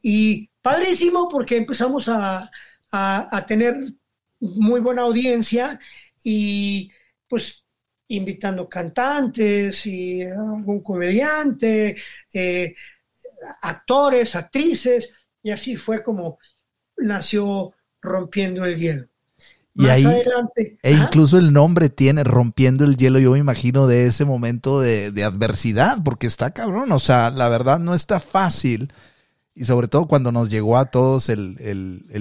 [0.00, 2.50] Y padrísimo porque empezamos a,
[2.92, 3.74] a, tener
[4.40, 5.80] muy buena audiencia
[6.22, 6.90] y
[7.26, 7.64] pues
[8.08, 11.96] invitando cantantes y algún comediante,
[12.34, 12.74] eh,
[13.62, 15.10] actores, actrices,
[15.42, 16.38] y así fue como
[16.98, 19.08] nació Rompiendo el Hielo.
[19.74, 20.04] Y ahí,
[20.82, 25.12] e incluso el nombre tiene Rompiendo el Hielo, yo me imagino de ese momento de,
[25.12, 28.92] de adversidad, porque está cabrón, o sea, la verdad no está fácil
[29.58, 31.56] y sobre todo cuando nos llegó a todos el,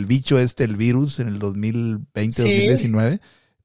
[0.07, 3.19] bicho este, el virus, en el 2020-2019,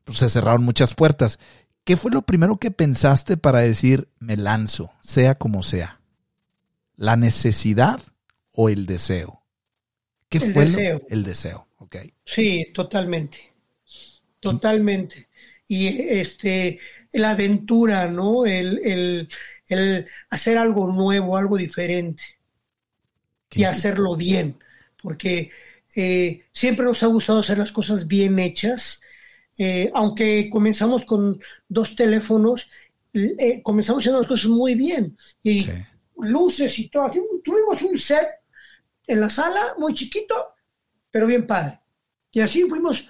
[0.04, 1.38] pues se cerraron muchas puertas.
[1.84, 6.02] ¿Qué fue lo primero que pensaste para decir, me lanzo, sea como sea?
[6.96, 7.98] ¿La necesidad
[8.52, 9.42] o el deseo?
[10.28, 11.00] ¿Qué fue deseo.
[11.08, 11.66] el deseo?
[11.78, 11.96] Ok.
[12.26, 13.54] Sí, totalmente.
[14.40, 15.28] Totalmente.
[15.66, 16.78] Y este,
[17.14, 18.44] la aventura, ¿no?
[18.44, 19.28] el
[20.28, 22.22] hacer algo nuevo, algo diferente
[23.54, 24.56] y hacerlo bien,
[25.00, 25.50] porque
[25.94, 29.00] eh, siempre nos ha gustado hacer las cosas bien hechas,
[29.58, 32.70] eh, aunque comenzamos con dos teléfonos,
[33.12, 35.66] eh, comenzamos haciendo las cosas muy bien, y
[36.16, 37.10] luces y todo,
[37.42, 38.28] tuvimos un set
[39.06, 40.34] en la sala muy chiquito,
[41.10, 41.80] pero bien padre.
[42.32, 43.08] Y así fuimos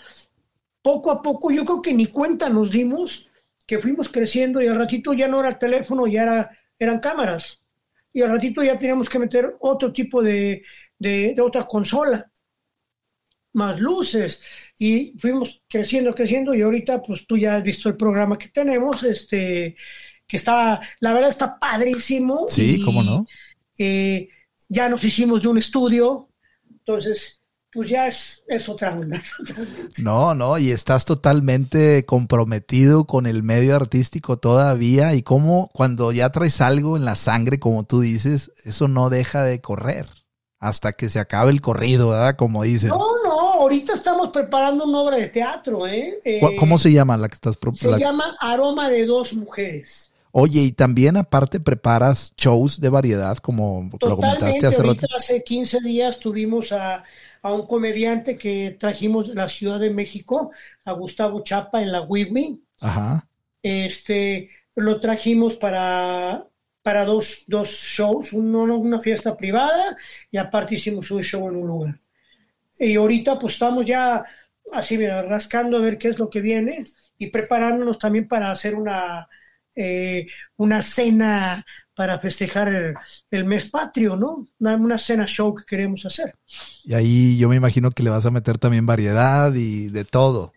[0.80, 3.28] poco a poco, yo creo que ni cuenta nos dimos
[3.66, 7.61] que fuimos creciendo y al ratito ya no era teléfono, ya era, eran cámaras
[8.12, 10.62] y al ratito ya teníamos que meter otro tipo de,
[10.98, 12.30] de, otra consola,
[13.54, 14.40] más luces,
[14.78, 19.02] y fuimos creciendo, creciendo, y ahorita pues tú ya has visto el programa que tenemos,
[19.02, 19.76] este,
[20.26, 22.46] que está, la verdad está padrísimo.
[22.48, 23.26] Sí, cómo no.
[23.78, 24.28] Eh,
[24.68, 26.30] ya nos hicimos de un estudio,
[26.70, 27.41] entonces
[27.72, 29.20] pues ya es, es otra onda.
[30.02, 36.30] No, no, y estás totalmente comprometido con el medio artístico todavía y como cuando ya
[36.30, 40.06] traes algo en la sangre, como tú dices, eso no deja de correr
[40.58, 42.36] hasta que se acabe el corrido, ¿verdad?
[42.36, 42.90] Como dicen.
[42.90, 46.20] No, no, ahorita estamos preparando una obra de teatro, ¿eh?
[46.58, 50.12] cómo se llama la que estás Se llama Aroma de dos mujeres.
[50.30, 55.06] Oye, y también aparte preparas shows de variedad, como lo comentaste hace rato.
[55.14, 57.04] Hace 15 días tuvimos a
[57.42, 60.52] a un comediante que trajimos de la Ciudad de México,
[60.84, 62.62] a Gustavo Chapa en la Wiwi.
[62.80, 63.28] Ajá.
[63.62, 66.46] Este, lo trajimos para,
[66.82, 69.96] para dos, dos shows, uno, una fiesta privada
[70.30, 72.00] y aparte hicimos un show en un lugar.
[72.78, 74.24] Y ahorita pues estamos ya
[74.72, 76.84] así, mira, rascando a ver qué es lo que viene
[77.18, 79.28] y preparándonos también para hacer una,
[79.74, 80.26] eh,
[80.56, 81.64] una cena
[82.02, 82.96] para festejar
[83.30, 84.48] el, mes patrio, ¿no?
[84.58, 86.34] Una, cena show que queremos hacer.
[86.82, 90.52] Y ahí yo me imagino que le vas a meter también variedad y de todo.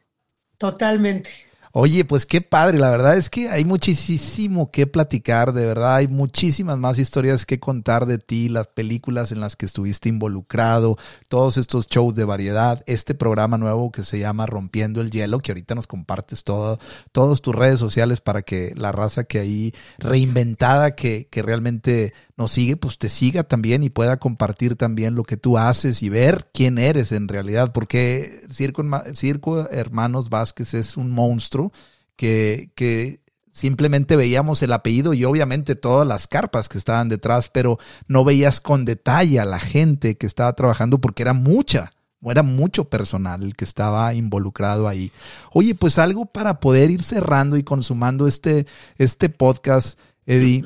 [0.57, 1.29] Totalmente.
[1.77, 6.07] Oye, pues qué padre, la verdad es que hay muchísimo que platicar, de verdad, hay
[6.07, 10.97] muchísimas más historias que contar de ti, las películas en las que estuviste involucrado,
[11.27, 15.51] todos estos shows de variedad, este programa nuevo que se llama Rompiendo el Hielo, que
[15.51, 16.79] ahorita nos compartes todo,
[17.11, 22.51] todas tus redes sociales para que la raza que ahí reinventada, que, que realmente nos
[22.51, 26.49] sigue, pues te siga también y pueda compartir también lo que tú haces y ver
[26.53, 28.83] quién eres en realidad, porque Circo,
[29.13, 31.71] Circo Hermanos Vázquez es un monstruo
[32.17, 33.21] que, que
[33.51, 38.59] simplemente veíamos el apellido y obviamente todas las carpas que estaban detrás, pero no veías
[38.59, 43.55] con detalle a la gente que estaba trabajando porque era mucha, era mucho personal el
[43.55, 45.13] que estaba involucrado ahí.
[45.53, 48.67] Oye, pues algo para poder ir cerrando y consumando este,
[48.97, 50.65] este podcast, Eddie,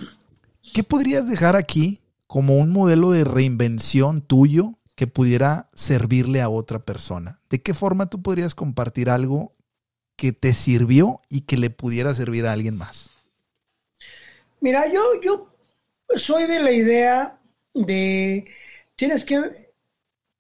[0.74, 6.80] ¿qué podrías dejar aquí como un modelo de reinvención tuyo que pudiera servirle a otra
[6.80, 7.40] persona?
[7.50, 9.56] ¿De qué forma tú podrías compartir algo
[10.16, 13.10] que te sirvió y que le pudiera servir a alguien más?
[14.62, 15.54] Mira, yo, yo
[16.18, 17.40] soy de la idea
[17.74, 18.46] de,
[18.96, 19.42] tienes que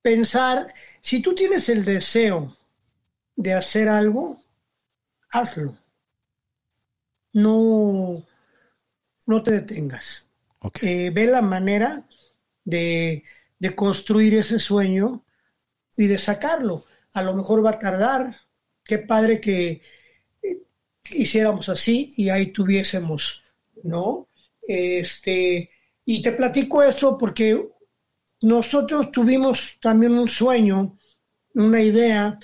[0.01, 2.57] pensar, si tú tienes el deseo
[3.35, 4.41] de hacer algo,
[5.31, 5.77] hazlo.
[7.31, 8.15] No,
[9.29, 10.27] no te detengas.
[10.81, 12.07] Eh, ve la manera
[12.65, 13.23] de,
[13.59, 15.23] de construir ese sueño
[15.95, 16.85] y de sacarlo.
[17.13, 18.35] A lo mejor va a tardar,
[18.83, 19.83] qué padre que
[20.41, 20.63] eh,
[21.11, 23.43] hiciéramos así y ahí tuviésemos,
[23.83, 24.29] ¿no?
[24.67, 25.69] Este,
[26.05, 27.69] y te platico esto porque
[28.41, 30.97] nosotros tuvimos también un sueño,
[31.53, 32.39] una idea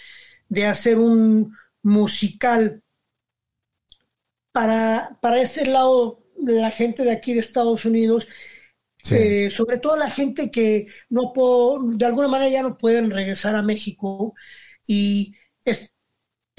[0.50, 2.84] de hacer un musical
[4.52, 8.28] para, para ese lado la gente de aquí de Estados Unidos,
[9.12, 11.32] eh, sobre todo la gente que no
[11.94, 14.34] de alguna manera ya no pueden regresar a México
[14.88, 15.36] y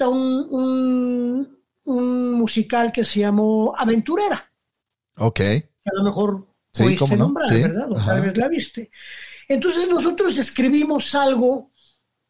[0.05, 4.51] un, un, musical que se llamó Aventurera.
[5.17, 5.37] Ok.
[5.37, 7.91] Que a lo mejor sí, nombrar, ¿verdad?
[7.91, 8.91] O tal vez la viste.
[9.47, 11.71] Entonces nosotros escribimos algo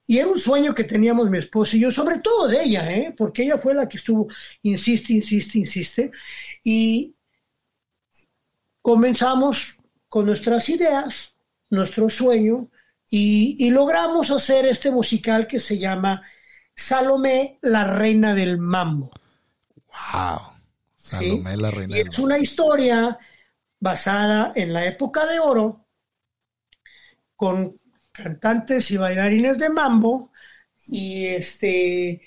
[0.06, 3.14] y era un sueño que teníamos mi esposa y yo, sobre todo de ella, ¿eh?
[3.18, 4.28] porque ella fue la que estuvo,
[4.62, 6.12] insiste, insiste, insiste.
[6.64, 7.17] Y
[8.88, 9.78] comenzamos
[10.08, 11.36] con nuestras ideas,
[11.70, 12.70] nuestro sueño,
[13.10, 16.24] y, y logramos hacer este musical que se llama
[16.74, 19.12] Salomé, la reina del mambo.
[20.14, 20.40] Wow.
[20.96, 23.20] Salomé, la reina Es una historia
[23.78, 25.86] basada en la época de oro,
[27.36, 27.78] con
[28.14, 30.32] cantantes y bailarines de mambo.
[30.88, 32.22] Y este,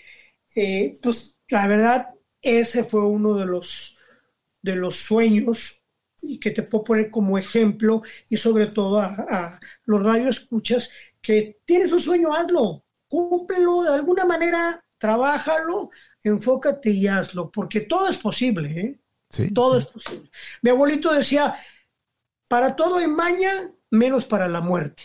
[0.54, 2.08] eh, pues la verdad,
[2.42, 3.96] ese fue uno de los,
[4.61, 5.79] de los sueños
[6.22, 10.90] y que te puedo poner como ejemplo y sobre todo a, a los radioescuchas
[11.20, 15.90] que tienes un sueño, hazlo, cúmplelo de alguna manera, trabájalo,
[16.22, 19.00] enfócate y hazlo, porque todo es posible, ¿eh?
[19.30, 20.28] Sí, todo es posible.
[20.62, 21.56] Mi abuelito decía,
[22.48, 25.02] para todo hay maña, menos para la muerte.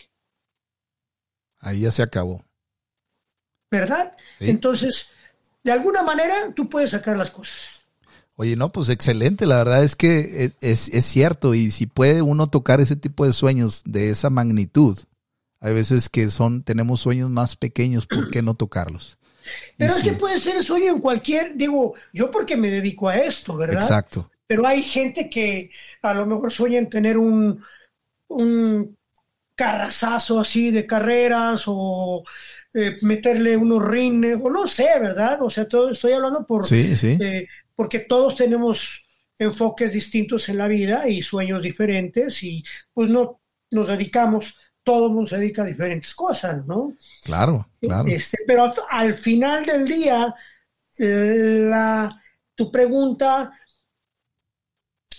[1.60, 2.44] Ahí ya se acabó.
[3.72, 4.16] ¿Verdad?
[4.40, 5.12] Entonces,
[5.64, 7.75] de alguna manera, tú puedes sacar las cosas.
[8.38, 9.46] Oye, no, pues excelente.
[9.46, 11.54] La verdad es que es, es, cierto.
[11.54, 14.98] Y si puede uno tocar ese tipo de sueños de esa magnitud,
[15.62, 19.18] hay veces que son, tenemos sueños más pequeños, ¿por qué no tocarlos?
[19.78, 23.18] Pero es que puede ser el sueño en cualquier, digo, yo porque me dedico a
[23.18, 23.82] esto, ¿verdad?
[23.82, 24.30] Exacto.
[24.48, 25.72] Pero hay gente que
[26.02, 27.64] a lo mejor sueña en tener un,
[28.28, 28.98] un
[29.56, 32.24] carrazazo así de carreras o
[32.74, 35.42] eh, meterle unos rines, o no sé, ¿verdad?
[35.42, 37.18] O sea, todo, estoy hablando por, sí, sí.
[37.20, 39.06] Eh, porque todos tenemos
[39.38, 42.64] enfoques distintos en la vida y sueños diferentes y
[42.94, 46.96] pues no nos dedicamos todo el mundo se dedica a diferentes cosas, ¿no?
[47.24, 48.08] Claro, claro.
[48.08, 50.36] Este, pero al final del día,
[50.98, 52.24] la,
[52.54, 53.52] tu pregunta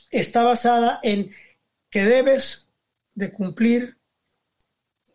[0.09, 1.31] está basada en
[1.91, 2.71] que debes
[3.15, 3.99] de cumplir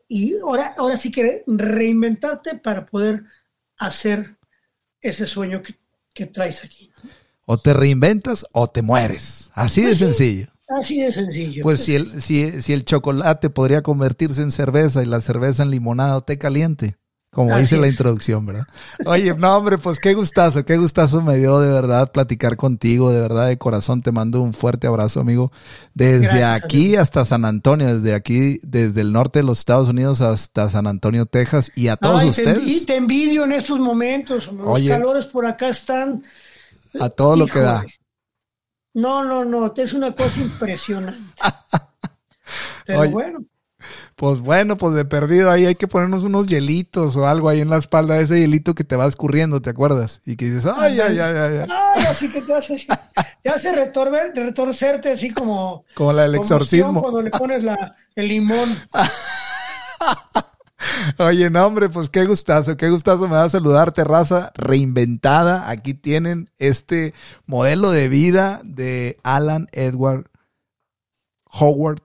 [0.09, 3.23] y ahora, ahora sí que reinventarte para poder
[3.77, 4.35] hacer
[4.99, 6.91] ese sueño que, traes aquí.
[7.52, 9.52] O te reinventas o te mueres.
[9.54, 10.47] Así de pues sencillo.
[10.70, 11.64] Así de sencillo.
[11.64, 15.70] Pues si el, si, si el chocolate podría convertirse en cerveza y la cerveza en
[15.70, 16.95] limonada o té caliente,
[17.30, 18.64] como dice la introducción, ¿verdad?
[19.06, 23.20] Oye, no, hombre, pues qué gustazo, qué gustazo me dio de verdad platicar contigo, de
[23.20, 25.52] verdad de corazón te mando un fuerte abrazo, amigo.
[25.93, 30.70] Desde aquí hasta San Antonio, desde aquí, desde el norte de los Estados Unidos hasta
[30.70, 32.66] San Antonio, Texas y a todos ustedes.
[32.66, 36.24] Y te envidio en estos momentos, los calores por acá están.
[36.99, 37.85] A todo lo que da.
[38.93, 41.21] No, no, no, es una cosa impresionante.
[42.85, 43.45] Pero bueno.
[44.15, 47.69] Pues bueno, pues de perdido ahí hay que ponernos unos hielitos o algo ahí en
[47.69, 50.21] la espalda, ese hielito que te va escurriendo, ¿te acuerdas?
[50.25, 51.57] Y que dices, ay, ay, ay, ay.
[51.57, 52.85] Ay, ay así que te hace,
[53.41, 55.85] te hace retorcerte así como...
[55.95, 57.01] Como la del exorcismo.
[57.01, 58.69] Cuando le pones la, el limón.
[61.17, 65.69] Oye, no, hombre, pues qué gustazo, qué gustazo me da saludarte, raza reinventada.
[65.69, 67.13] Aquí tienen este
[67.45, 70.29] modelo de vida de Alan Edward
[71.45, 72.03] Howard,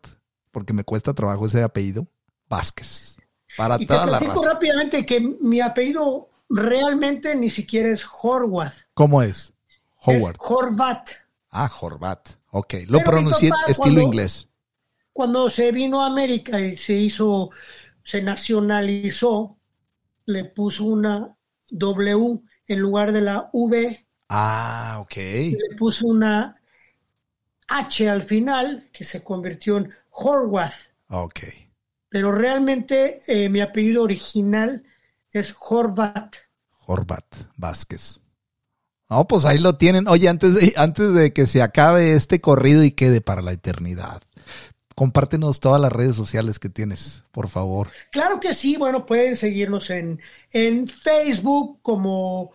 [0.51, 2.07] porque me cuesta trabajo ese apellido,
[2.49, 3.17] Vázquez.
[3.57, 4.53] Para y toda te la raza.
[4.53, 8.75] rápidamente que mi apellido realmente ni siquiera es Horwath.
[8.95, 9.53] ¿Cómo es?
[10.07, 10.37] Howard.
[10.39, 11.09] Horvat.
[11.51, 12.29] Ah, Horvat.
[12.51, 14.49] Ok, lo pronuncié estilo inglés.
[15.13, 17.51] Cuando se vino a América y se hizo,
[18.07, 19.59] se nacionalizó,
[20.27, 21.37] le puso una
[21.71, 24.07] W en lugar de la V.
[24.29, 25.17] Ah, ok.
[25.17, 26.55] Le puso una
[27.67, 30.93] H al final, que se convirtió en Horvath.
[31.09, 31.41] Ok.
[32.09, 34.85] Pero realmente eh, mi apellido original
[35.33, 36.37] es Horvat.
[36.87, 37.27] Horvat
[37.57, 38.21] Vázquez.
[39.11, 40.07] No, pues ahí lo tienen.
[40.07, 44.23] Oye, antes de, antes de que se acabe este corrido y quede para la eternidad,
[44.97, 47.91] compártenos todas las redes sociales que tienes, por favor.
[48.11, 48.77] Claro que sí.
[48.77, 50.21] Bueno, pueden seguirnos en,
[50.53, 52.53] en Facebook como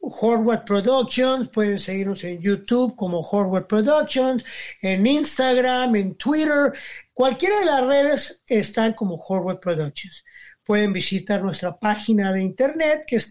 [0.00, 4.42] Horvath Productions, pueden seguirnos en YouTube como Horvath Productions,
[4.80, 6.72] en Instagram, en Twitter,
[7.12, 10.24] cualquiera de las redes están como Horvath Productions.
[10.64, 13.30] Pueden visitar nuestra página de internet que es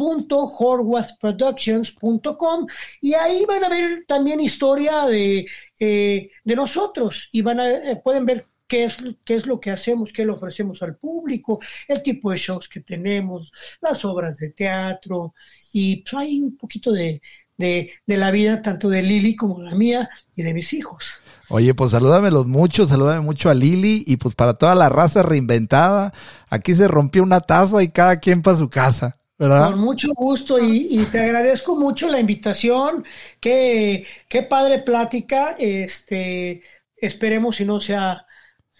[0.00, 2.66] www.horwathproductions.com
[3.00, 5.46] y ahí van a ver también historia de,
[5.78, 9.70] eh, de nosotros y van a, eh, pueden ver qué es, qué es lo que
[9.70, 14.50] hacemos, qué le ofrecemos al público, el tipo de shows que tenemos, las obras de
[14.50, 15.34] teatro,
[15.72, 17.20] y pues, hay un poquito de,
[17.60, 21.22] de, la vida tanto de Lili como la mía y de mis hijos.
[21.48, 26.12] Oye, pues salúdamelos mucho, salúdame mucho a Lili y pues para toda la raza reinventada,
[26.48, 29.19] aquí se rompió una taza y cada quien para su casa.
[29.40, 29.70] ¿Verdad?
[29.70, 33.04] Con mucho gusto y, y, te agradezco mucho la invitación.
[33.40, 35.56] Qué, qué padre plática.
[35.58, 36.62] Este,
[36.96, 38.26] esperemos si no sea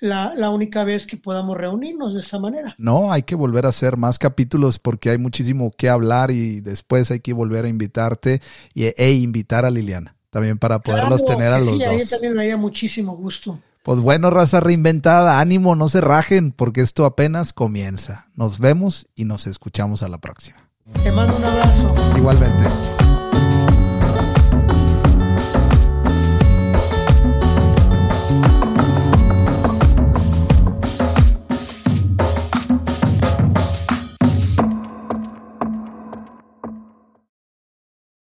[0.01, 2.75] la, única vez que podamos reunirnos de esta manera.
[2.77, 7.11] No, hay que volver a hacer más capítulos porque hay muchísimo que hablar y después
[7.11, 8.43] hay que volver a invitarte
[8.75, 12.03] y, e invitar a Liliana también para poderlos tener a los sí, dos.
[12.03, 13.59] Sí, también me haría muchísimo gusto.
[13.83, 18.27] Pues bueno, raza reinventada, ánimo, no se rajen porque esto apenas comienza.
[18.35, 20.71] Nos vemos y nos escuchamos a la próxima.
[21.03, 21.95] Te mando un abrazo.
[22.17, 22.65] Igualmente.